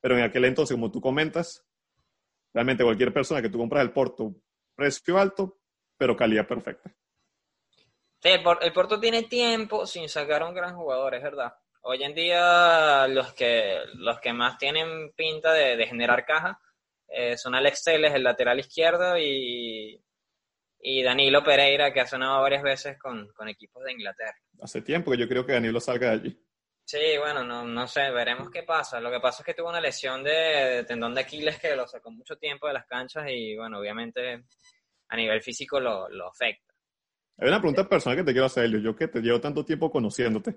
pero 0.00 0.16
en 0.16 0.24
aquel 0.24 0.44
entonces, 0.44 0.74
como 0.74 0.90
tú 0.90 1.00
comentas, 1.00 1.66
realmente 2.52 2.84
cualquier 2.84 3.12
persona 3.12 3.42
que 3.42 3.48
tú 3.48 3.58
compras 3.58 3.82
el 3.82 3.92
Porto, 3.92 4.34
precio 4.74 5.18
alto, 5.18 5.60
pero 5.96 6.16
calidad 6.16 6.46
perfecta. 6.46 6.94
El, 8.22 8.42
Porto 8.72 8.98
tiene 8.98 9.24
tiempo 9.24 9.86
sin 9.86 10.08
sacar 10.08 10.42
a 10.42 10.48
un 10.48 10.54
gran 10.54 10.74
jugador, 10.76 11.14
es 11.14 11.22
verdad. 11.22 11.54
Hoy 11.90 12.02
en 12.02 12.14
día 12.14 13.08
los 13.08 13.32
que, 13.32 13.78
los 13.94 14.20
que 14.20 14.34
más 14.34 14.58
tienen 14.58 15.10
pinta 15.16 15.54
de, 15.54 15.86
generar 15.86 16.26
caja 16.26 16.60
eh, 17.08 17.34
son 17.38 17.54
Alex 17.54 17.82
Teles, 17.82 18.12
el 18.12 18.24
lateral 18.24 18.60
izquierdo, 18.60 19.16
y, 19.16 19.98
y 20.80 21.02
Danilo 21.02 21.42
Pereira, 21.42 21.90
que 21.90 22.00
ha 22.00 22.06
sonado 22.06 22.42
varias 22.42 22.62
veces 22.62 22.98
con, 22.98 23.28
con 23.28 23.48
equipos 23.48 23.82
de 23.84 23.92
Inglaterra. 23.92 24.36
Hace 24.60 24.82
tiempo 24.82 25.10
que 25.10 25.16
yo 25.16 25.26
creo 25.26 25.46
que 25.46 25.54
Danilo 25.54 25.80
salga 25.80 26.08
de 26.08 26.12
allí. 26.12 26.44
Sí, 26.84 27.16
bueno, 27.18 27.42
no, 27.42 27.64
no 27.64 27.86
sé, 27.86 28.10
veremos 28.10 28.50
qué 28.50 28.64
pasa. 28.64 29.00
Lo 29.00 29.10
que 29.10 29.20
pasa 29.20 29.40
es 29.40 29.46
que 29.46 29.54
tuvo 29.54 29.70
una 29.70 29.80
lesión 29.80 30.22
de, 30.22 30.84
tendón 30.86 31.14
de 31.14 31.22
Aquiles 31.22 31.58
que 31.58 31.74
lo 31.74 31.88
sacó 31.88 32.10
mucho 32.10 32.36
tiempo 32.36 32.66
de 32.66 32.74
las 32.74 32.84
canchas 32.84 33.24
y, 33.30 33.56
bueno, 33.56 33.78
obviamente 33.78 34.44
a 35.08 35.16
nivel 35.16 35.40
físico 35.40 35.80
lo, 35.80 36.06
lo 36.10 36.28
afecta. 36.28 36.74
Hay 37.38 37.48
una 37.48 37.60
pregunta 37.60 37.88
personal 37.88 38.18
que 38.18 38.24
te 38.24 38.32
quiero 38.32 38.44
hacer, 38.44 38.66
Elio. 38.66 38.80
Yo 38.80 38.94
que 38.94 39.08
te 39.08 39.22
llevo 39.22 39.40
tanto 39.40 39.64
tiempo 39.64 39.90
conociéndote. 39.90 40.54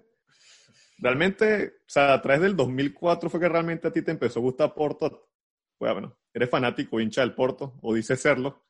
Realmente, 1.02 1.80
o 1.80 1.90
sea, 1.90 2.14
a 2.14 2.22
través 2.22 2.42
del 2.42 2.56
2004 2.56 3.30
fue 3.30 3.40
que 3.40 3.50
realmente 3.50 3.88
a 3.88 3.92
ti 3.92 4.04
te 4.04 4.12
empezó 4.12 4.40
a 4.40 4.44
gustar 4.44 4.76
Porto. 4.76 5.32
Bueno, 5.80 6.16
eres 6.32 6.48
fanático, 6.48 7.00
hincha 7.00 7.22
del 7.22 7.34
Porto, 7.34 7.74
o 7.82 7.96
dices 7.96 8.22
serlo. 8.22 8.68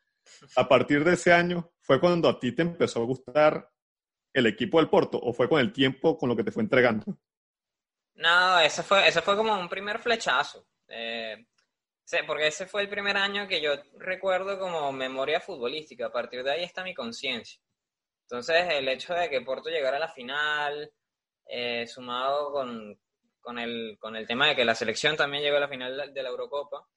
A 0.55 0.67
partir 0.67 1.03
de 1.03 1.13
ese 1.13 1.33
año, 1.33 1.73
¿fue 1.81 1.99
cuando 1.99 2.29
a 2.29 2.39
ti 2.39 2.53
te 2.53 2.61
empezó 2.61 3.01
a 3.01 3.05
gustar 3.05 3.69
el 4.33 4.45
equipo 4.45 4.79
del 4.79 4.89
Porto 4.89 5.19
o 5.21 5.33
fue 5.33 5.49
con 5.49 5.59
el 5.59 5.73
tiempo 5.73 6.17
con 6.17 6.29
lo 6.29 6.35
que 6.37 6.45
te 6.45 6.51
fue 6.51 6.63
entregando? 6.63 7.17
No, 8.13 8.59
ese 8.59 8.81
fue, 8.81 9.05
ese 9.05 9.21
fue 9.21 9.35
como 9.35 9.59
un 9.59 9.67
primer 9.67 9.99
flechazo. 9.99 10.65
Eh, 10.87 11.47
porque 12.25 12.47
ese 12.47 12.65
fue 12.65 12.81
el 12.81 12.89
primer 12.89 13.17
año 13.17 13.47
que 13.47 13.61
yo 13.61 13.71
recuerdo 13.97 14.57
como 14.57 14.91
memoria 14.93 15.41
futbolística. 15.41 16.05
A 16.05 16.11
partir 16.13 16.43
de 16.43 16.51
ahí 16.51 16.63
está 16.63 16.81
mi 16.81 16.93
conciencia. 16.93 17.61
Entonces, 18.29 18.67
el 18.69 18.87
hecho 18.87 19.13
de 19.13 19.29
que 19.29 19.41
Porto 19.41 19.69
llegara 19.69 19.97
a 19.97 20.01
la 20.01 20.07
final, 20.07 20.93
eh, 21.45 21.85
sumado 21.87 22.51
con, 22.51 22.97
con, 23.39 23.59
el, 23.59 23.97
con 23.99 24.15
el 24.15 24.27
tema 24.27 24.47
de 24.47 24.55
que 24.55 24.65
la 24.65 24.75
selección 24.75 25.15
también 25.15 25.43
llegó 25.43 25.57
a 25.57 25.61
la 25.61 25.67
final 25.67 26.13
de 26.13 26.23
la 26.23 26.29
Eurocopa, 26.29 26.87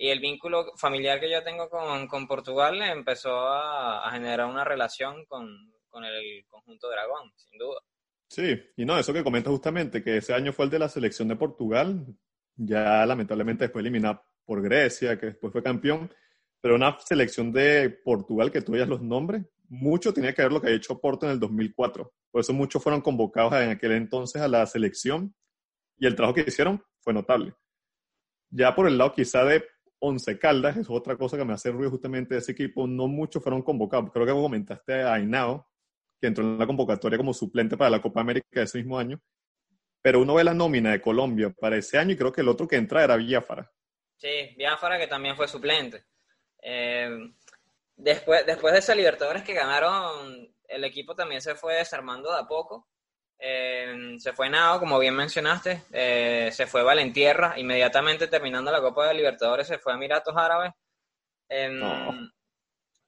y 0.00 0.08
el 0.08 0.18
vínculo 0.18 0.72
familiar 0.78 1.20
que 1.20 1.30
yo 1.30 1.44
tengo 1.44 1.68
con, 1.68 2.08
con 2.08 2.26
Portugal 2.26 2.80
empezó 2.80 3.48
a, 3.48 4.10
generar 4.10 4.46
una 4.46 4.64
relación 4.64 5.26
con, 5.26 5.46
con 5.90 6.04
el 6.04 6.46
conjunto 6.48 6.88
dragón, 6.88 7.30
sin 7.36 7.58
duda. 7.58 7.80
Sí, 8.26 8.58
y 8.78 8.86
no, 8.86 8.98
eso 8.98 9.12
que 9.12 9.22
comenta 9.22 9.50
justamente, 9.50 10.02
que 10.02 10.16
ese 10.16 10.32
año 10.32 10.54
fue 10.54 10.64
el 10.64 10.70
de 10.70 10.78
la 10.78 10.88
selección 10.88 11.28
de 11.28 11.36
Portugal, 11.36 12.06
ya 12.56 13.04
lamentablemente 13.04 13.64
después 13.64 13.82
eliminada 13.82 14.22
por 14.46 14.62
Grecia, 14.62 15.18
que 15.18 15.26
después 15.26 15.52
fue 15.52 15.62
campeón, 15.62 16.10
pero 16.62 16.76
una 16.76 16.98
selección 17.00 17.52
de 17.52 17.90
Portugal 17.90 18.50
que 18.50 18.62
tú 18.62 18.72
veías 18.72 18.88
los 18.88 19.02
nombres, 19.02 19.42
mucho 19.68 20.14
tenía 20.14 20.32
que 20.32 20.42
ver 20.42 20.52
lo 20.52 20.62
que 20.62 20.68
ha 20.68 20.74
hecho 20.74 20.98
Porto 20.98 21.26
en 21.26 21.32
el 21.32 21.40
2004. 21.40 22.10
Por 22.30 22.40
eso 22.40 22.52
muchos 22.52 22.82
fueron 22.82 23.00
convocados 23.00 23.52
en 23.54 23.70
aquel 23.70 23.92
entonces 23.92 24.40
a 24.40 24.48
la 24.48 24.64
selección 24.66 25.34
y 25.98 26.06
el 26.06 26.14
trabajo 26.14 26.34
que 26.34 26.44
hicieron 26.46 26.82
fue 27.00 27.12
notable. 27.12 27.54
Ya 28.50 28.74
por 28.74 28.88
el 28.88 28.98
lado 28.98 29.12
quizá 29.12 29.44
de 29.44 29.64
Once 30.00 30.38
Caldas, 30.38 30.76
es 30.76 30.88
otra 30.88 31.16
cosa 31.16 31.36
que 31.36 31.44
me 31.44 31.52
hace 31.52 31.70
ruido 31.70 31.90
justamente 31.90 32.34
de 32.34 32.40
ese 32.40 32.52
equipo, 32.52 32.86
no 32.86 33.06
muchos 33.06 33.42
fueron 33.42 33.62
convocados. 33.62 34.10
Creo 34.12 34.26
que 34.26 34.32
comentaste 34.32 35.02
a 35.02 35.14
Ainao, 35.14 35.68
que 36.20 36.26
entró 36.26 36.42
en 36.42 36.58
la 36.58 36.66
convocatoria 36.66 37.18
como 37.18 37.34
suplente 37.34 37.76
para 37.76 37.90
la 37.90 38.02
Copa 38.02 38.20
América 38.20 38.46
de 38.50 38.62
ese 38.62 38.78
mismo 38.78 38.98
año. 38.98 39.20
Pero 40.02 40.20
uno 40.20 40.34
ve 40.34 40.44
la 40.44 40.54
nómina 40.54 40.92
de 40.92 41.02
Colombia 41.02 41.50
para 41.50 41.76
ese 41.76 41.98
año 41.98 42.12
y 42.12 42.16
creo 42.16 42.32
que 42.32 42.40
el 42.40 42.48
otro 42.48 42.66
que 42.66 42.76
entra 42.76 43.04
era 43.04 43.16
Villafara. 43.16 43.70
Sí, 44.16 44.54
Villafara 44.56 44.98
que 44.98 45.06
también 45.06 45.36
fue 45.36 45.46
suplente. 45.46 46.04
Eh, 46.62 47.30
después, 47.96 48.44
después 48.46 48.72
de 48.72 48.78
esa 48.78 48.94
Libertadores 48.94 49.42
que 49.42 49.52
ganaron, 49.52 50.50
el 50.70 50.84
equipo 50.84 51.14
también 51.14 51.42
se 51.42 51.54
fue 51.54 51.74
desarmando 51.74 52.32
de 52.32 52.38
a 52.38 52.46
poco. 52.46 52.88
Eh, 53.38 54.16
se 54.18 54.32
fue 54.32 54.50
Nao, 54.50 54.78
como 54.78 54.98
bien 54.98 55.14
mencionaste, 55.14 55.84
eh, 55.92 56.50
se 56.52 56.66
fue 56.66 56.82
Valentierra, 56.82 57.58
inmediatamente 57.58 58.28
terminando 58.28 58.70
la 58.70 58.82
Copa 58.82 59.08
de 59.08 59.14
Libertadores 59.14 59.66
se 59.66 59.78
fue 59.78 59.92
a 59.92 59.96
Emiratos 59.96 60.36
Árabes. 60.36 60.72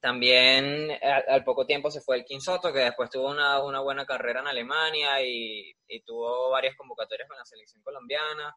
También 0.02 0.90
al, 1.00 1.44
poco 1.44 1.64
tiempo 1.64 1.88
se 1.88 2.00
fue 2.00 2.16
el 2.16 2.40
Soto, 2.40 2.72
que 2.72 2.80
después 2.80 3.08
tuvo 3.08 3.30
una, 3.30 3.60
buena 3.78 4.04
carrera 4.04 4.40
en 4.40 4.48
Alemania 4.48 5.22
y, 5.22 5.72
tuvo 6.04 6.50
varias 6.50 6.74
convocatorias 6.76 7.28
con 7.28 7.38
la 7.38 7.44
selección 7.44 7.80
colombiana. 7.84 8.52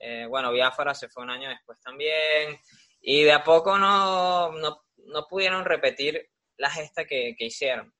Eh, 0.00 0.26
bueno, 0.28 0.50
Biafara 0.50 0.92
se 0.92 1.08
fue 1.08 1.22
un 1.22 1.30
año 1.30 1.48
después 1.48 1.78
también. 1.80 2.58
Y 3.00 3.22
de 3.22 3.30
a 3.32 3.44
poco 3.44 3.78
no, 3.78 4.50
no, 4.50 5.26
pudieron 5.28 5.64
repetir 5.64 6.28
la 6.56 6.70
gesta 6.70 7.04
que, 7.04 7.36
hicieron. 7.38 7.94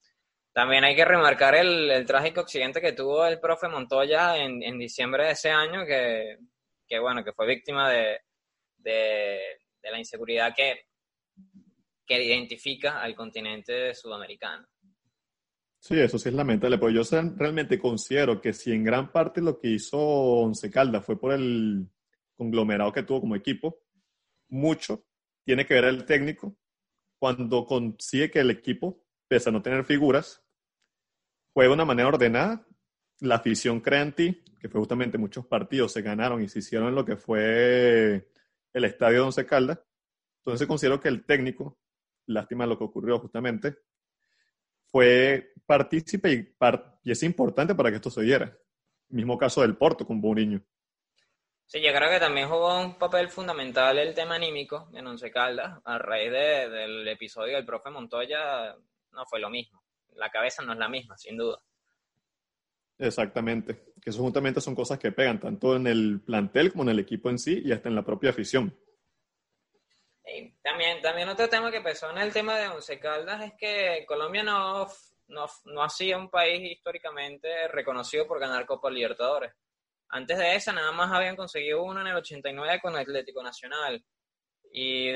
También 0.53 0.85
hay 0.85 0.97
que 0.97 1.05
remarcar 1.05 1.55
el, 1.55 2.05
trágico 2.07 2.41
accidente 2.41 2.81
que 2.81 2.93
tuvo 2.93 3.25
el 3.25 3.39
profe 3.39 3.69
Montoya 3.69 4.37
en, 4.37 4.79
diciembre 4.79 5.27
de 5.27 5.31
ese 5.33 5.51
año, 5.51 5.85
que, 5.87 6.99
bueno, 6.99 7.25
que 7.25 7.33
fue 7.33 7.47
víctima 7.47 7.89
de, 7.91 8.19
de 8.79 9.91
la 9.91 9.99
inseguridad 9.99 10.55
que 10.55 10.85
que 12.11 12.25
identifica 12.25 13.01
al 13.01 13.15
continente 13.15 13.95
sudamericano. 13.95 14.67
Sí, 15.79 15.97
eso 15.97 16.19
sí 16.19 16.29
es 16.29 16.35
lamentable, 16.35 16.77
pero 16.77 16.91
yo 16.91 17.03
realmente 17.37 17.79
considero 17.79 18.41
que 18.41 18.53
si 18.53 18.73
en 18.73 18.83
gran 18.83 19.13
parte 19.13 19.41
lo 19.41 19.57
que 19.57 19.69
hizo 19.69 19.97
Once 19.97 20.69
Caldas 20.69 21.07
fue 21.07 21.21
por 21.21 21.33
el 21.33 21.89
conglomerado 22.35 22.93
que 22.93 23.05
tuvo 23.05 23.21
como 23.21 23.37
equipo, 23.37 23.85
mucho 24.49 25.07
tiene 25.45 25.65
que 25.65 25.75
ver 25.75 25.85
el 25.85 26.05
técnico 26.05 26.59
cuando 27.17 27.65
consigue 27.65 28.29
que 28.29 28.41
el 28.41 28.51
equipo, 28.51 29.05
pese 29.31 29.49
a 29.49 29.53
no 29.53 29.63
tener 29.63 29.85
figuras, 29.85 30.43
juegue 31.53 31.69
de 31.69 31.75
una 31.75 31.85
manera 31.85 32.09
ordenada 32.09 32.67
la 33.21 33.37
afición 33.37 33.81
crea 33.81 34.03
en 34.03 34.13
ti, 34.13 34.45
que 34.59 34.69
fue 34.69 34.81
justamente 34.81 35.19
muchos 35.19 35.47
partidos 35.47 35.93
se 35.93 36.03
ganaron 36.03 36.43
y 36.43 36.49
se 36.49 36.59
hicieron 36.59 36.89
en 36.89 36.95
lo 36.95 37.05
que 37.05 37.17
fue 37.17 38.29
el 38.73 38.85
estadio 38.85 39.19
de 39.19 39.25
Once 39.25 39.47
Caldas. 39.47 39.79
Entonces 40.39 40.67
considero 40.67 41.01
que 41.01 41.09
el 41.09 41.25
técnico, 41.25 41.79
lástima 42.27 42.67
lo 42.67 42.77
que 42.77 42.85
ocurrió 42.85 43.19
justamente, 43.21 43.77
fue 44.87 45.53
partícipe 45.65 46.33
y, 46.33 47.11
es 47.11 47.23
importante 47.23 47.75
para 47.75 47.91
que 47.91 47.97
esto 47.97 48.11
se 48.11 48.23
diera. 48.23 48.57
Mismo 49.11 49.39
caso 49.39 49.61
del 49.61 49.77
Porto 49.77 50.05
con 50.05 50.21
Mourinho. 50.21 50.61
Sí, 51.67 51.81
yo 51.81 51.93
creo 51.93 52.11
que 52.11 52.19
también 52.19 52.49
jugó 52.49 52.81
un 52.81 52.99
papel 52.99 53.29
fundamental 53.29 53.97
el 53.99 54.13
tema 54.13 54.35
anímico 54.35 54.89
en 54.93 55.07
Once 55.07 55.31
Caldas. 55.31 55.81
A 55.85 55.99
raíz 55.99 56.33
del 56.33 57.07
episodio 57.07 57.57
del 57.57 57.67
profe 57.67 57.91
Montoya, 57.91 58.77
no 59.13 59.25
fue 59.27 59.41
lo 59.41 59.51
mismo. 59.51 59.83
La 60.15 60.31
cabeza 60.31 60.63
no 60.63 60.73
es 60.73 60.79
la 60.79 60.89
misma, 60.89 61.17
sin 61.17 61.37
duda. 61.37 61.63
Exactamente. 62.99 63.93
Que 64.01 64.11
eso 64.11 64.21
justamente 64.21 64.61
son 64.61 64.75
cosas 64.75 64.99
que 64.99 65.13
pegan 65.13 65.41
tanto 65.41 65.77
en 65.77 65.87
el 65.87 66.21
plantel 66.21 66.71
como 66.71 66.85
en 66.85 66.91
el 66.91 66.99
equipo 66.99 67.31
en 67.31 67.39
sí 67.39 67.63
y 67.65 67.73
hasta 67.73 67.89
en 67.89 67.95
la 67.95 68.05
propia 68.05 68.31
afición. 68.31 68.77
también, 70.63 71.01
también 71.01 71.29
otro 71.29 71.49
tema 71.49 71.71
que 71.71 71.81
pesó 71.81 72.11
en 72.11 72.19
el 72.19 72.33
tema 72.33 72.59
de 72.59 72.69
Once 72.69 72.99
Caldas 73.01 73.43
es 73.43 73.53
que 73.59 74.05
Colombia 74.07 74.43
no, 74.43 74.87
no, 75.29 75.47
no 75.65 75.83
ha 75.83 75.89
sido 75.89 76.19
un 76.19 76.31
país 76.31 76.71
históricamente 76.71 77.69
reconocido 77.69 78.27
por 78.27 78.39
ganar 78.39 78.67
Copa 78.67 78.91
Libertadores. 78.91 79.53
Antes 80.11 80.39
de 80.39 80.57
esa 80.57 80.73
nada 80.73 80.93
más 80.93 81.11
habían 81.13 81.37
conseguido 81.37 81.83
uno 81.83 82.01
en 82.01 82.09
el 82.09 82.17
89 82.17 82.81
con 82.83 82.97
Atlético 82.97 83.43
Nacional. 83.43 84.05
Y, 84.73 85.11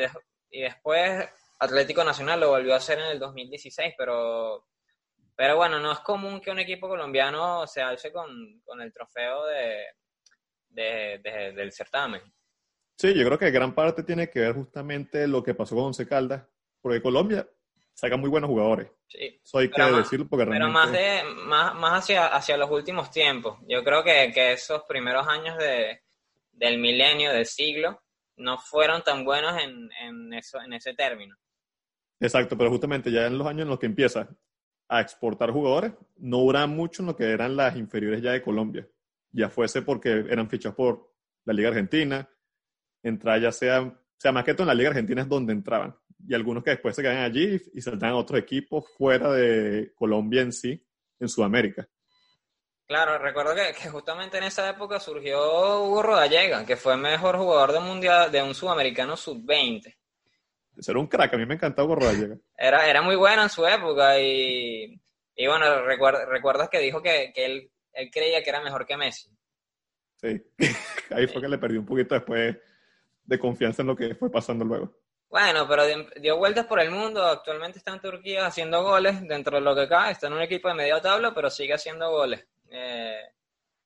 y 0.51 0.63
después 0.63 1.29
Atlético 1.59 2.05
Nacional 2.05 2.41
lo 2.41 2.51
volvió 2.51 2.75
a 2.75 2.79
hacer 2.79 2.99
en 2.99 3.07
el 3.07 3.19
2016, 3.19 3.95
pero 3.97 4.67
pero 5.37 5.57
bueno, 5.57 5.81
no 5.81 5.93
es 5.93 5.99
común 6.01 6.41
que 6.41 6.51
un 6.51 6.61
equipo 6.61 6.89
colombiano 6.89 7.67
se 7.67 7.83
alce 7.83 8.13
con, 8.13 8.63
el 8.81 8.93
trofeo 8.93 9.47
de, 9.47 11.21
del 11.53 11.73
certamen. 11.73 12.23
Sí, 12.97 13.13
yo 13.15 13.27
creo 13.27 13.39
que 13.39 13.51
gran 13.51 13.75
parte 13.75 14.05
tiene 14.05 14.31
que 14.31 14.41
ver 14.41 14.55
justamente 14.55 15.27
lo 15.27 15.43
que 15.43 15.55
pasó 15.55 15.75
con 15.75 15.87
Once 15.87 16.07
Caldas, 16.07 16.45
porque 16.81 17.03
Colombia 17.03 17.49
saca 17.93 18.17
muy 18.17 18.31
buenos 18.31 18.49
jugadores. 18.49 18.89
Sí. 19.09 19.41
Eso 19.43 19.59
hay 19.59 19.71
que 19.71 19.83
decirlo 19.83 20.29
porque 20.29 20.45
realmente... 20.45 20.65
Pero 20.65 20.73
más, 20.73 20.93
de, 20.93 21.25
más, 21.45 21.75
más 21.75 22.03
hacia, 22.05 22.27
hacia 22.29 22.57
los 22.57 22.71
últimos 22.71 23.11
tiempos. 23.11 23.59
Yo 23.69 23.83
creo 23.83 24.05
que, 24.05 24.53
esos 24.53 24.85
primeros 24.85 25.27
años 25.27 25.59
de, 25.59 26.03
del 26.53 26.79
milenio, 26.79 27.33
del 27.33 27.47
siglo, 27.47 28.03
no 28.37 28.59
fueron 28.59 29.03
tan 29.03 29.25
buenos 29.25 29.61
en, 29.61 29.91
en, 30.01 30.33
eso, 30.33 30.61
en 30.61 30.75
ese 30.75 30.95
término. 30.95 31.37
Exacto, 32.25 32.57
pero 32.57 32.71
justamente 32.71 33.13
ya 33.13 33.27
en 33.27 33.37
los 33.37 33.47
años 33.47 33.65
en 33.65 33.69
los 33.69 33.79
que 33.79 33.85
empieza 33.85 34.27
a 34.89 35.01
exportar 35.03 35.51
jugadores, 35.51 35.93
no 36.17 36.39
dura 36.39 36.67
mucho 36.67 37.03
en 37.03 37.09
lo 37.09 37.17
que 37.17 37.31
eran 37.31 37.55
las 37.55 37.77
inferiores 37.77 38.23
ya 38.23 38.33
de 38.33 38.41
Colombia. 38.41 38.89
Ya 39.31 39.51
fuese 39.51 39.83
porque 39.83 40.25
eran 40.31 40.49
fichados 40.49 40.75
por 40.75 41.13
la 41.45 41.53
Liga 41.53 41.69
Argentina, 41.69 42.27
entrar 43.03 43.39
ya 43.43 43.53
sea, 43.53 43.95
sea, 44.17 44.33
más 44.33 44.43
que 44.43 44.55
todo 44.55 44.63
en 44.63 44.69
la 44.69 44.75
Liga 44.75 44.89
Argentina 44.89 45.21
es 45.21 45.29
donde 45.29 45.53
entraban. 45.53 45.95
Y 46.27 46.33
algunos 46.33 46.65
que 46.65 46.71
después 46.71 46.97
se 46.97 47.03
quedan 47.03 47.19
allí 47.19 47.61
y 47.75 47.83
saltan 47.83 48.11
a 48.11 48.17
otros 48.17 48.41
equipos 48.41 48.87
fuera 48.97 49.31
de 49.31 49.93
Colombia 49.95 50.41
en 50.41 50.53
sí, 50.53 50.83
en 51.21 51.29
Sudamérica. 51.29 51.87
Claro, 52.87 53.19
recuerdo 53.19 53.55
que, 53.55 53.91
justamente 53.91 54.39
en 54.39 54.45
esa 54.45 54.71
época 54.71 54.99
surgió 54.99 55.83
Hugo 55.83 56.03
Rodallega, 56.03 56.65
que 56.65 56.77
fue 56.77 56.97
mejor 56.97 57.37
jugador 57.37 57.73
de 57.73 57.81
mundial 57.81 58.33
de 58.33 58.43
un 58.43 58.55
sudamericano 58.55 59.15
sub-20. 59.15 59.95
Ese 60.77 60.91
era 60.91 61.01
un 61.01 61.07
crack, 61.07 61.35
a 61.35 61.37
mí 61.37 61.47
me 61.47 61.55
encantaba 61.55 61.89
Gorro 61.89 62.07
Era, 62.57 62.89
era 62.89 63.03
muy 63.03 63.17
bueno 63.17 63.43
en 63.43 63.49
su 63.49 63.67
época 63.67 64.21
y, 64.21 65.01
y 65.37 65.47
bueno, 65.47 65.83
recuerdas 65.83 66.69
que 66.69 66.79
dijo 66.81 67.03
que, 67.03 67.33
que 67.35 67.45
él, 67.45 67.71
él, 67.93 68.11
creía 68.11 68.43
que 68.43 68.51
era 68.51 68.61
mejor 68.61 68.87
que 68.87 68.97
Messi. 68.97 69.31
Sí, 70.17 70.43
ahí 71.11 71.27
fue 71.27 71.43
que 71.43 71.49
le 71.49 71.59
perdió 71.59 71.81
un 71.81 71.87
poquito 71.87 72.15
después 72.15 72.57
de 73.25 73.39
confianza 73.39 73.83
en 73.83 73.89
lo 73.89 73.97
que 73.97 74.15
fue 74.15 74.31
pasando 74.31 74.65
luego. 74.65 74.97
Bueno, 75.29 75.67
pero 75.69 75.83
dio 76.21 76.37
vueltas 76.37 76.67
por 76.67 76.79
el 76.81 76.91
mundo, 76.91 77.25
actualmente 77.25 77.79
está 77.79 77.93
en 77.93 78.01
Turquía 78.01 78.47
haciendo 78.47 78.85
goles 78.85 79.21
dentro 79.27 79.57
de 79.57 79.63
lo 79.63 79.75
que 79.75 79.89
cae, 79.89 80.13
está 80.13 80.29
en 80.29 80.35
un 80.35 80.43
equipo 80.43 80.69
de 80.69 80.75
media 80.75 81.01
tabla, 81.01 81.35
pero 81.35 81.51
sigue 81.51 81.75
haciendo 81.75 82.09
goles. 82.11 82.47
Eh, 82.71 83.21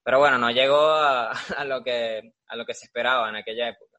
pero 0.02 0.18
bueno, 0.18 0.36
no 0.36 0.50
llegó 0.50 0.90
a, 0.90 1.30
a, 1.56 1.64
lo 1.64 1.82
que, 1.82 2.34
a 2.46 2.56
lo 2.56 2.66
que 2.66 2.74
se 2.74 2.84
esperaba 2.86 3.30
en 3.30 3.36
aquella 3.36 3.70
época. 3.70 3.98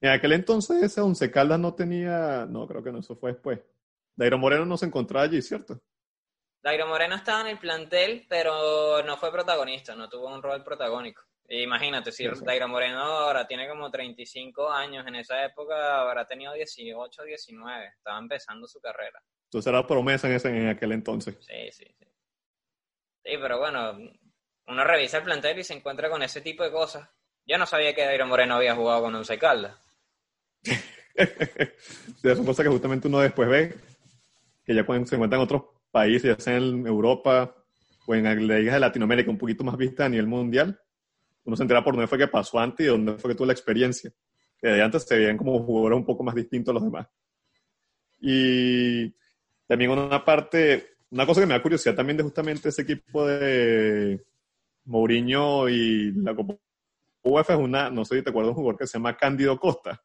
En 0.00 0.10
aquel 0.10 0.32
entonces 0.32 0.82
ese 0.82 1.00
Once 1.00 1.30
Caldas 1.30 1.58
no 1.58 1.74
tenía, 1.74 2.46
no, 2.46 2.66
creo 2.66 2.82
que 2.82 2.92
no, 2.92 2.98
eso 2.98 3.16
fue 3.16 3.32
después. 3.32 3.60
Dairo 4.14 4.38
Moreno 4.38 4.64
no 4.64 4.76
se 4.76 4.86
encontraba 4.86 5.24
allí, 5.24 5.40
¿cierto? 5.42 5.80
Dairo 6.62 6.86
Moreno 6.86 7.16
estaba 7.16 7.42
en 7.42 7.48
el 7.48 7.58
plantel, 7.58 8.26
pero 8.28 9.02
no 9.02 9.16
fue 9.16 9.30
protagonista, 9.30 9.94
no 9.94 10.08
tuvo 10.08 10.34
un 10.34 10.42
rol 10.42 10.64
protagónico. 10.64 11.22
Imagínate, 11.48 12.10
si 12.10 12.26
Dairo 12.42 12.66
Moreno 12.66 12.98
ahora 12.98 13.46
tiene 13.46 13.68
como 13.68 13.90
35 13.90 14.68
años, 14.68 15.06
en 15.06 15.14
esa 15.14 15.44
época 15.44 16.00
habrá 16.00 16.26
tenido 16.26 16.52
18, 16.54 17.22
19, 17.22 17.86
estaba 17.86 18.18
empezando 18.18 18.66
su 18.66 18.80
carrera. 18.80 19.22
Entonces 19.44 19.70
era 19.70 19.86
promesa 19.86 20.26
en, 20.28 20.34
ese, 20.34 20.48
en 20.48 20.68
aquel 20.68 20.92
entonces. 20.92 21.36
Sí, 21.40 21.70
sí, 21.70 21.84
sí. 21.98 22.04
Sí, 23.24 23.32
pero 23.40 23.58
bueno, 23.58 23.96
uno 24.66 24.84
revisa 24.84 25.18
el 25.18 25.24
plantel 25.24 25.58
y 25.58 25.64
se 25.64 25.74
encuentra 25.74 26.10
con 26.10 26.22
ese 26.22 26.40
tipo 26.40 26.64
de 26.64 26.72
cosas. 26.72 27.08
Yo 27.44 27.58
no 27.58 27.66
sabía 27.66 27.94
que 27.94 28.04
Dairo 28.04 28.26
Moreno 28.26 28.56
había 28.56 28.74
jugado 28.74 29.02
con 29.02 29.14
Once 29.14 29.38
Caldas. 29.38 29.85
son 32.22 32.44
cosas 32.44 32.64
que 32.64 32.70
justamente 32.70 33.08
uno 33.08 33.20
después 33.20 33.48
ve, 33.48 33.74
que 34.64 34.74
ya 34.74 34.84
cuando 34.84 35.06
se 35.06 35.14
encuentran 35.14 35.40
en 35.40 35.44
otros 35.44 35.62
países, 35.90 36.36
ya 36.36 36.42
sea 36.42 36.56
en 36.56 36.86
Europa 36.86 37.54
o 38.06 38.14
en 38.14 38.46
ligas 38.46 38.74
de 38.74 38.80
Latinoamérica, 38.80 39.30
un 39.30 39.38
poquito 39.38 39.64
más 39.64 39.76
vista 39.76 40.04
a 40.04 40.08
nivel 40.08 40.26
mundial, 40.26 40.78
uno 41.44 41.56
se 41.56 41.62
entera 41.62 41.82
por 41.82 41.94
dónde 41.94 42.08
fue 42.08 42.18
que 42.18 42.28
pasó 42.28 42.58
antes 42.58 42.86
y 42.86 42.88
dónde 42.88 43.14
fue 43.14 43.30
que 43.30 43.36
tuvo 43.36 43.46
la 43.46 43.52
experiencia. 43.52 44.12
Que 44.60 44.68
de 44.68 44.82
antes 44.82 45.04
se 45.04 45.16
veían 45.16 45.36
como 45.36 45.62
jugadores 45.62 45.98
un 45.98 46.04
poco 46.04 46.24
más 46.24 46.34
distintos 46.34 46.72
a 46.72 46.74
los 46.74 46.82
demás. 46.82 47.06
Y 48.20 49.14
también 49.66 49.90
una 49.90 50.24
parte, 50.24 50.96
una 51.10 51.26
cosa 51.26 51.40
que 51.40 51.46
me 51.46 51.54
da 51.54 51.62
curiosidad 51.62 51.94
también 51.94 52.16
de 52.16 52.24
justamente 52.24 52.70
ese 52.70 52.82
equipo 52.82 53.26
de 53.26 54.24
Mourinho 54.84 55.68
y 55.68 56.12
la 56.12 56.34
Copa 56.34 56.56
UEFA 57.22 57.54
es 57.54 57.60
una, 57.60 57.90
no 57.90 58.04
sé 58.04 58.16
si 58.16 58.22
te 58.22 58.30
acuerdas, 58.30 58.50
un 58.50 58.56
jugador 58.56 58.78
que 58.78 58.86
se 58.86 58.98
llama 58.98 59.16
Cándido 59.16 59.58
Costa 59.58 60.02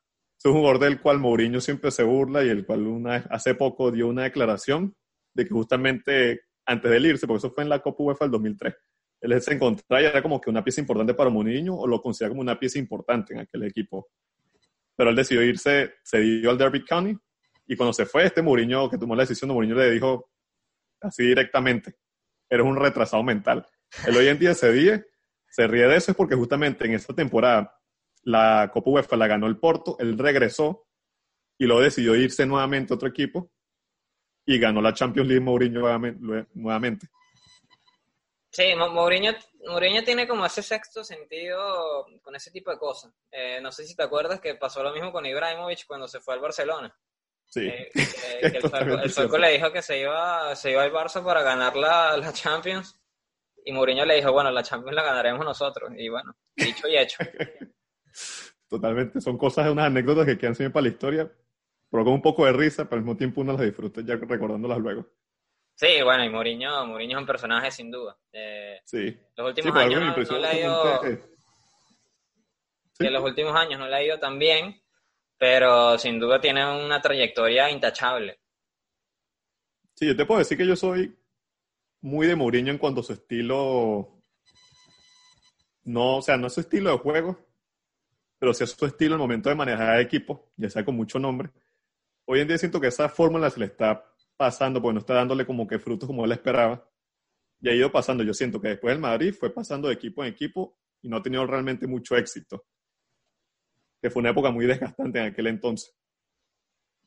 es 0.49 0.55
un 0.55 0.59
jugador 0.59 0.79
del 0.79 0.99
cual 0.99 1.19
Mourinho 1.19 1.61
siempre 1.61 1.91
se 1.91 2.03
burla 2.03 2.43
y 2.43 2.49
el 2.49 2.65
cual 2.65 3.05
hace 3.29 3.53
poco 3.53 3.91
dio 3.91 4.07
una 4.07 4.23
declaración 4.23 4.95
de 5.35 5.45
que 5.45 5.51
justamente 5.51 6.41
antes 6.65 6.89
de 6.89 6.99
irse, 6.99 7.27
porque 7.27 7.39
eso 7.39 7.53
fue 7.53 7.63
en 7.63 7.69
la 7.69 7.79
Copa 7.79 8.03
UEFA 8.03 8.25
del 8.25 8.31
2003, 8.31 8.73
él 9.21 9.41
se 9.41 9.53
encontraba 9.53 10.01
y 10.01 10.05
era 10.05 10.21
como 10.21 10.41
que 10.41 10.49
una 10.49 10.63
pieza 10.63 10.81
importante 10.81 11.13
para 11.13 11.29
Mourinho 11.29 11.75
o 11.75 11.85
lo 11.85 12.01
considera 12.01 12.29
como 12.29 12.41
una 12.41 12.59
pieza 12.59 12.79
importante 12.79 13.33
en 13.33 13.41
aquel 13.41 13.63
equipo. 13.63 14.09
Pero 14.95 15.11
él 15.11 15.15
decidió 15.15 15.43
irse, 15.43 15.93
se 16.03 16.19
dio 16.19 16.49
al 16.49 16.57
Derby 16.57 16.83
County 16.83 17.15
y 17.67 17.75
cuando 17.75 17.93
se 17.93 18.07
fue, 18.07 18.25
este 18.25 18.41
Mourinho 18.41 18.89
que 18.89 18.97
tomó 18.97 19.15
la 19.15 19.23
decisión, 19.23 19.49
de 19.49 19.53
Mourinho 19.53 19.75
le 19.75 19.91
dijo 19.91 20.31
así 21.01 21.23
directamente, 21.23 21.95
eres 22.49 22.65
un 22.65 22.75
retrasado 22.75 23.21
mental. 23.21 23.65
Él 24.07 24.17
hoy 24.17 24.27
en 24.27 24.39
día 24.39 24.55
se 24.55 24.71
ríe, 24.71 25.05
se 25.49 25.67
ríe 25.67 25.87
de 25.87 25.97
eso 25.97 26.11
es 26.11 26.17
porque 26.17 26.35
justamente 26.35 26.85
en 26.85 26.93
esta 26.93 27.13
temporada 27.13 27.75
la 28.23 28.69
Copa 28.73 28.91
UEFA 28.91 29.17
la 29.17 29.27
ganó 29.27 29.47
el 29.47 29.57
Porto, 29.57 29.95
él 29.99 30.17
regresó 30.17 30.87
y 31.57 31.65
luego 31.65 31.81
decidió 31.81 32.15
irse 32.15 32.45
nuevamente 32.45 32.93
a 32.93 32.95
otro 32.95 33.07
equipo 33.07 33.51
y 34.45 34.59
ganó 34.59 34.81
la 34.81 34.93
Champions 34.93 35.27
League 35.27 35.43
Mourinho 35.43 35.81
nuevamente. 36.53 37.07
Sí, 38.51 38.75
Mourinho, 38.75 39.33
Mourinho 39.65 40.03
tiene 40.03 40.27
como 40.27 40.45
ese 40.45 40.61
sexto 40.61 41.03
sentido 41.03 42.05
con 42.21 42.35
ese 42.35 42.51
tipo 42.51 42.69
de 42.69 42.77
cosas. 42.77 43.13
Eh, 43.31 43.61
no 43.61 43.71
sé 43.71 43.85
si 43.85 43.95
te 43.95 44.03
acuerdas 44.03 44.41
que 44.41 44.55
pasó 44.55 44.83
lo 44.83 44.91
mismo 44.91 45.11
con 45.11 45.25
Ibrahimovic 45.25 45.85
cuando 45.87 46.07
se 46.07 46.19
fue 46.19 46.33
al 46.33 46.41
Barcelona. 46.41 46.93
Sí. 47.45 47.67
Eh, 47.67 47.89
eh, 47.95 48.59
el 49.03 49.11
sueco 49.11 49.37
le 49.37 49.51
dijo 49.51 49.71
que 49.71 49.81
se 49.81 49.99
iba, 49.99 50.53
se 50.55 50.71
iba 50.71 50.83
al 50.83 50.91
Barça 50.91 51.23
para 51.23 51.43
ganar 51.43 51.77
la, 51.77 52.17
la 52.17 52.33
Champions 52.33 52.99
y 53.63 53.71
Mourinho 53.71 54.05
le 54.05 54.15
dijo, 54.15 54.31
bueno, 54.31 54.51
la 54.51 54.63
Champions 54.63 54.95
la 54.95 55.03
ganaremos 55.03 55.45
nosotros. 55.45 55.91
Y 55.95 56.09
bueno, 56.09 56.35
dicho 56.55 56.87
y 56.87 56.97
hecho. 56.97 57.17
Totalmente, 58.67 59.19
son 59.21 59.37
cosas, 59.37 59.69
unas 59.69 59.87
anécdotas 59.87 60.25
que 60.25 60.37
quedan 60.37 60.55
siempre 60.55 60.73
para 60.73 60.83
la 60.83 60.89
historia, 60.89 61.31
pero 61.89 62.03
con 62.05 62.13
un 62.13 62.21
poco 62.21 62.45
de 62.45 62.53
risa, 62.53 62.85
pero 62.85 62.99
al 62.99 63.03
mismo 63.03 63.17
tiempo 63.17 63.41
uno 63.41 63.53
las 63.53 63.61
disfruta 63.61 64.01
ya 64.01 64.15
recordándolas 64.15 64.77
luego. 64.79 65.07
Sí, 65.75 66.01
bueno, 66.03 66.23
y 66.23 66.29
Mourinho, 66.29 66.85
Mourinho 66.85 67.17
es 67.17 67.21
un 67.21 67.27
personaje 67.27 67.71
sin 67.71 67.91
duda. 67.91 68.17
Eh, 68.31 68.79
sí. 68.85 69.17
Los 69.35 69.47
últimos 69.49 69.75
años 69.75 69.99
no, 69.99 70.37
le 70.37 70.47
ha 70.47 70.59
ido... 70.59 71.01
los 72.99 73.23
últimos 73.23 73.55
años 73.55 73.79
no 73.79 73.87
le 73.87 73.95
ha 73.95 74.03
ido 74.03 74.19
tan 74.19 74.37
bien, 74.39 74.81
pero 75.37 75.97
sin 75.97 76.19
duda 76.19 76.39
tiene 76.39 76.85
una 76.85 77.01
trayectoria 77.01 77.69
intachable. 77.69 78.39
Sí, 79.95 80.07
yo 80.07 80.15
te 80.15 80.25
puedo 80.25 80.39
decir 80.39 80.57
que 80.57 80.67
yo 80.67 80.75
soy 80.75 81.17
muy 82.01 82.27
de 82.27 82.35
Mourinho 82.35 82.71
en 82.71 82.77
cuanto 82.77 83.01
a 83.01 83.03
su 83.03 83.13
estilo 83.13 84.21
no, 85.83 86.17
o 86.17 86.21
sea, 86.21 86.37
no 86.37 86.47
es 86.47 86.53
su 86.53 86.61
estilo 86.61 86.91
de 86.91 86.97
juego, 86.97 87.39
pero 88.41 88.55
sí 88.55 88.63
es 88.63 88.71
su 88.71 88.85
estilo 88.87 89.13
el 89.13 89.19
momento 89.19 89.49
de 89.49 89.55
manejar 89.55 89.99
equipos, 89.99 90.39
ya 90.57 90.67
sea 90.67 90.83
con 90.83 90.95
mucho 90.95 91.19
nombre. 91.19 91.51
Hoy 92.25 92.39
en 92.39 92.47
día 92.47 92.57
siento 92.57 92.81
que 92.81 92.87
esa 92.87 93.07
fórmula 93.07 93.51
se 93.51 93.59
le 93.59 93.67
está 93.67 94.03
pasando 94.35 94.81
porque 94.81 94.95
no 94.95 94.99
está 95.01 95.13
dándole 95.13 95.45
como 95.45 95.67
que 95.67 95.77
frutos 95.77 96.07
como 96.07 96.25
él 96.25 96.31
esperaba. 96.31 96.83
y 97.59 97.69
ha 97.69 97.75
ido 97.75 97.91
pasando. 97.91 98.23
Yo 98.23 98.33
siento 98.33 98.59
que 98.59 98.69
después 98.69 98.95
el 98.95 98.99
Madrid 98.99 99.35
fue 99.39 99.53
pasando 99.53 99.89
de 99.89 99.93
equipo 99.93 100.23
en 100.23 100.31
equipo 100.33 100.75
y 101.03 101.07
no 101.07 101.17
ha 101.17 101.21
tenido 101.21 101.45
realmente 101.45 101.85
mucho 101.85 102.17
éxito. 102.17 102.65
Que 104.01 104.09
fue 104.09 104.21
una 104.21 104.31
época 104.31 104.49
muy 104.49 104.65
desgastante 104.65 105.19
en 105.19 105.25
aquel 105.27 105.45
entonces. 105.45 105.95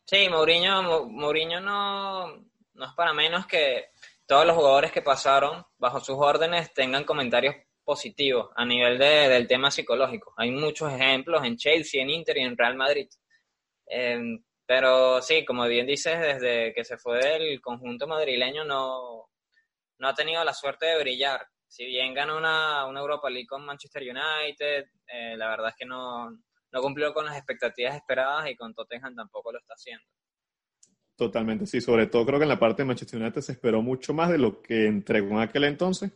Sí, 0.04 0.28
Mourinho, 0.30 1.08
Mourinho 1.08 1.60
no, 1.60 2.28
no 2.74 2.86
es 2.86 2.92
para 2.94 3.12
menos 3.12 3.44
que 3.48 3.86
todos 4.24 4.46
los 4.46 4.54
jugadores 4.54 4.92
que 4.92 5.02
pasaron 5.02 5.66
bajo 5.78 5.98
sus 5.98 6.14
órdenes 6.16 6.72
tengan 6.72 7.02
comentarios 7.02 7.56
positivos 7.84 8.50
a 8.56 8.64
nivel 8.64 8.98
de, 8.98 9.28
del 9.28 9.46
tema 9.46 9.70
psicológico. 9.70 10.32
Hay 10.36 10.50
muchos 10.50 10.92
ejemplos 10.92 11.44
en 11.44 11.56
Chelsea, 11.56 12.02
en 12.02 12.10
Inter 12.10 12.38
y 12.38 12.40
en 12.40 12.56
Real 12.56 12.76
Madrid. 12.76 13.08
Em, 13.86 14.42
pero 14.66 15.20
sí, 15.20 15.44
como 15.44 15.66
bien 15.66 15.86
dices, 15.86 16.18
desde 16.18 16.72
que 16.72 16.84
se 16.84 16.96
fue 16.96 17.18
del 17.18 17.60
conjunto 17.60 18.06
madrileño 18.06 18.64
no, 18.64 19.28
no 19.98 20.08
ha 20.08 20.14
tenido 20.14 20.42
la 20.42 20.54
suerte 20.54 20.86
de 20.86 21.00
brillar. 21.00 21.46
Si 21.68 21.84
bien 21.84 22.14
ganó 22.14 22.38
una, 22.38 22.86
una 22.86 23.00
Europa 23.00 23.28
League 23.28 23.46
con 23.46 23.64
Manchester 23.64 24.02
United, 24.02 24.86
eh, 25.06 25.36
la 25.36 25.48
verdad 25.50 25.68
es 25.68 25.74
que 25.78 25.86
no, 25.86 26.30
no 26.30 26.80
cumplió 26.80 27.12
con 27.12 27.26
las 27.26 27.36
expectativas 27.36 27.96
esperadas 27.96 28.50
y 28.50 28.56
con 28.56 28.74
Tottenham 28.74 29.14
tampoco 29.14 29.52
lo 29.52 29.58
está 29.58 29.74
haciendo. 29.74 30.04
Totalmente, 31.16 31.66
sí. 31.66 31.80
Sobre 31.80 32.06
todo 32.06 32.26
creo 32.26 32.38
que 32.38 32.44
en 32.44 32.48
la 32.48 32.58
parte 32.58 32.82
de 32.82 32.86
Manchester 32.86 33.20
United 33.20 33.40
se 33.40 33.52
esperó 33.52 33.82
mucho 33.82 34.12
más 34.14 34.30
de 34.30 34.38
lo 34.38 34.60
que 34.60 34.86
entregó 34.86 35.30
en 35.30 35.40
aquel 35.40 35.64
entonces. 35.64 36.12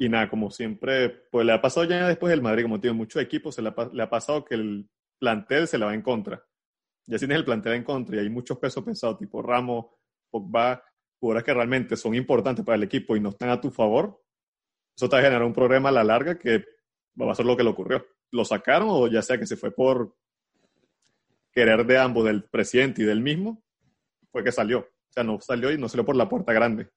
Y 0.00 0.08
nada, 0.08 0.30
como 0.30 0.50
siempre, 0.50 1.10
pues 1.30 1.44
le 1.44 1.52
ha 1.52 1.60
pasado 1.60 1.84
ya 1.84 2.06
después 2.06 2.30
del 2.30 2.40
Madrid, 2.40 2.62
como 2.62 2.80
tiene 2.80 2.96
muchos 2.96 3.20
equipos, 3.20 3.56
se 3.56 3.62
le 3.62 3.70
ha, 3.70 4.10
pasado 4.10 4.44
que 4.44 4.54
el 4.54 4.88
plantel 5.18 5.66
se 5.66 5.76
le 5.76 5.84
va 5.84 5.92
en 5.92 6.02
contra. 6.02 6.44
Ya 7.06 7.18
tienes 7.18 7.36
el 7.36 7.44
plantel 7.44 7.72
en 7.74 7.82
contra 7.82 8.16
y 8.16 8.20
hay 8.20 8.30
muchos 8.30 8.58
pesos 8.58 8.84
pesados, 8.84 9.18
tipo 9.18 9.42
Ramos, 9.42 9.86
Pogba, 10.30 10.84
jugadores 11.18 11.44
que 11.44 11.54
realmente 11.54 11.96
son 11.96 12.14
importantes 12.14 12.64
para 12.64 12.76
el 12.76 12.84
equipo 12.84 13.16
y 13.16 13.20
no 13.20 13.30
están 13.30 13.48
a 13.48 13.60
tu 13.60 13.72
favor. 13.72 14.22
Eso 14.96 15.08
te 15.08 15.16
va 15.16 15.20
a 15.20 15.24
generar 15.24 15.42
un 15.42 15.52
problema 15.52 15.88
a 15.88 15.92
la 15.92 16.04
larga 16.04 16.38
que 16.38 16.64
va 17.20 17.32
a 17.32 17.34
ser 17.34 17.46
lo 17.46 17.56
que 17.56 17.64
le 17.64 17.70
ocurrió. 17.70 18.06
Lo 18.30 18.44
sacaron 18.44 18.88
o 18.90 19.08
ya 19.08 19.22
sea 19.22 19.36
que 19.36 19.46
se 19.46 19.56
fue 19.56 19.72
por 19.72 20.14
querer 21.50 21.84
de 21.84 21.98
ambos, 21.98 22.24
del 22.24 22.44
presidente 22.44 23.02
y 23.02 23.04
del 23.04 23.20
mismo, 23.20 23.64
fue 24.30 24.44
que 24.44 24.52
salió. 24.52 24.80
O 24.80 25.12
sea, 25.12 25.24
no 25.24 25.40
salió 25.40 25.72
y 25.72 25.78
no 25.78 25.88
salió 25.88 26.04
por 26.04 26.14
la 26.14 26.28
puerta 26.28 26.52
grande. 26.52 26.88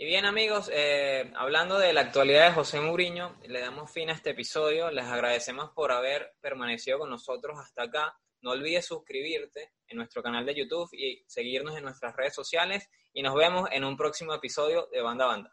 Y 0.00 0.04
bien 0.04 0.26
amigos, 0.26 0.70
eh, 0.72 1.28
hablando 1.34 1.76
de 1.76 1.92
la 1.92 2.02
actualidad 2.02 2.46
de 2.46 2.54
José 2.54 2.80
Mourinho, 2.80 3.34
le 3.48 3.58
damos 3.58 3.90
fin 3.90 4.10
a 4.10 4.12
este 4.12 4.30
episodio. 4.30 4.92
Les 4.92 5.04
agradecemos 5.04 5.70
por 5.70 5.90
haber 5.90 6.36
permanecido 6.40 7.00
con 7.00 7.10
nosotros 7.10 7.58
hasta 7.58 7.82
acá. 7.82 8.16
No 8.40 8.52
olvides 8.52 8.86
suscribirte 8.86 9.72
en 9.88 9.96
nuestro 9.96 10.22
canal 10.22 10.46
de 10.46 10.54
YouTube 10.54 10.88
y 10.92 11.24
seguirnos 11.26 11.76
en 11.76 11.82
nuestras 11.82 12.14
redes 12.14 12.32
sociales. 12.32 12.88
Y 13.12 13.22
nos 13.22 13.34
vemos 13.34 13.68
en 13.72 13.82
un 13.82 13.96
próximo 13.96 14.32
episodio 14.32 14.88
de 14.92 15.02
Banda 15.02 15.26
Banda. 15.26 15.50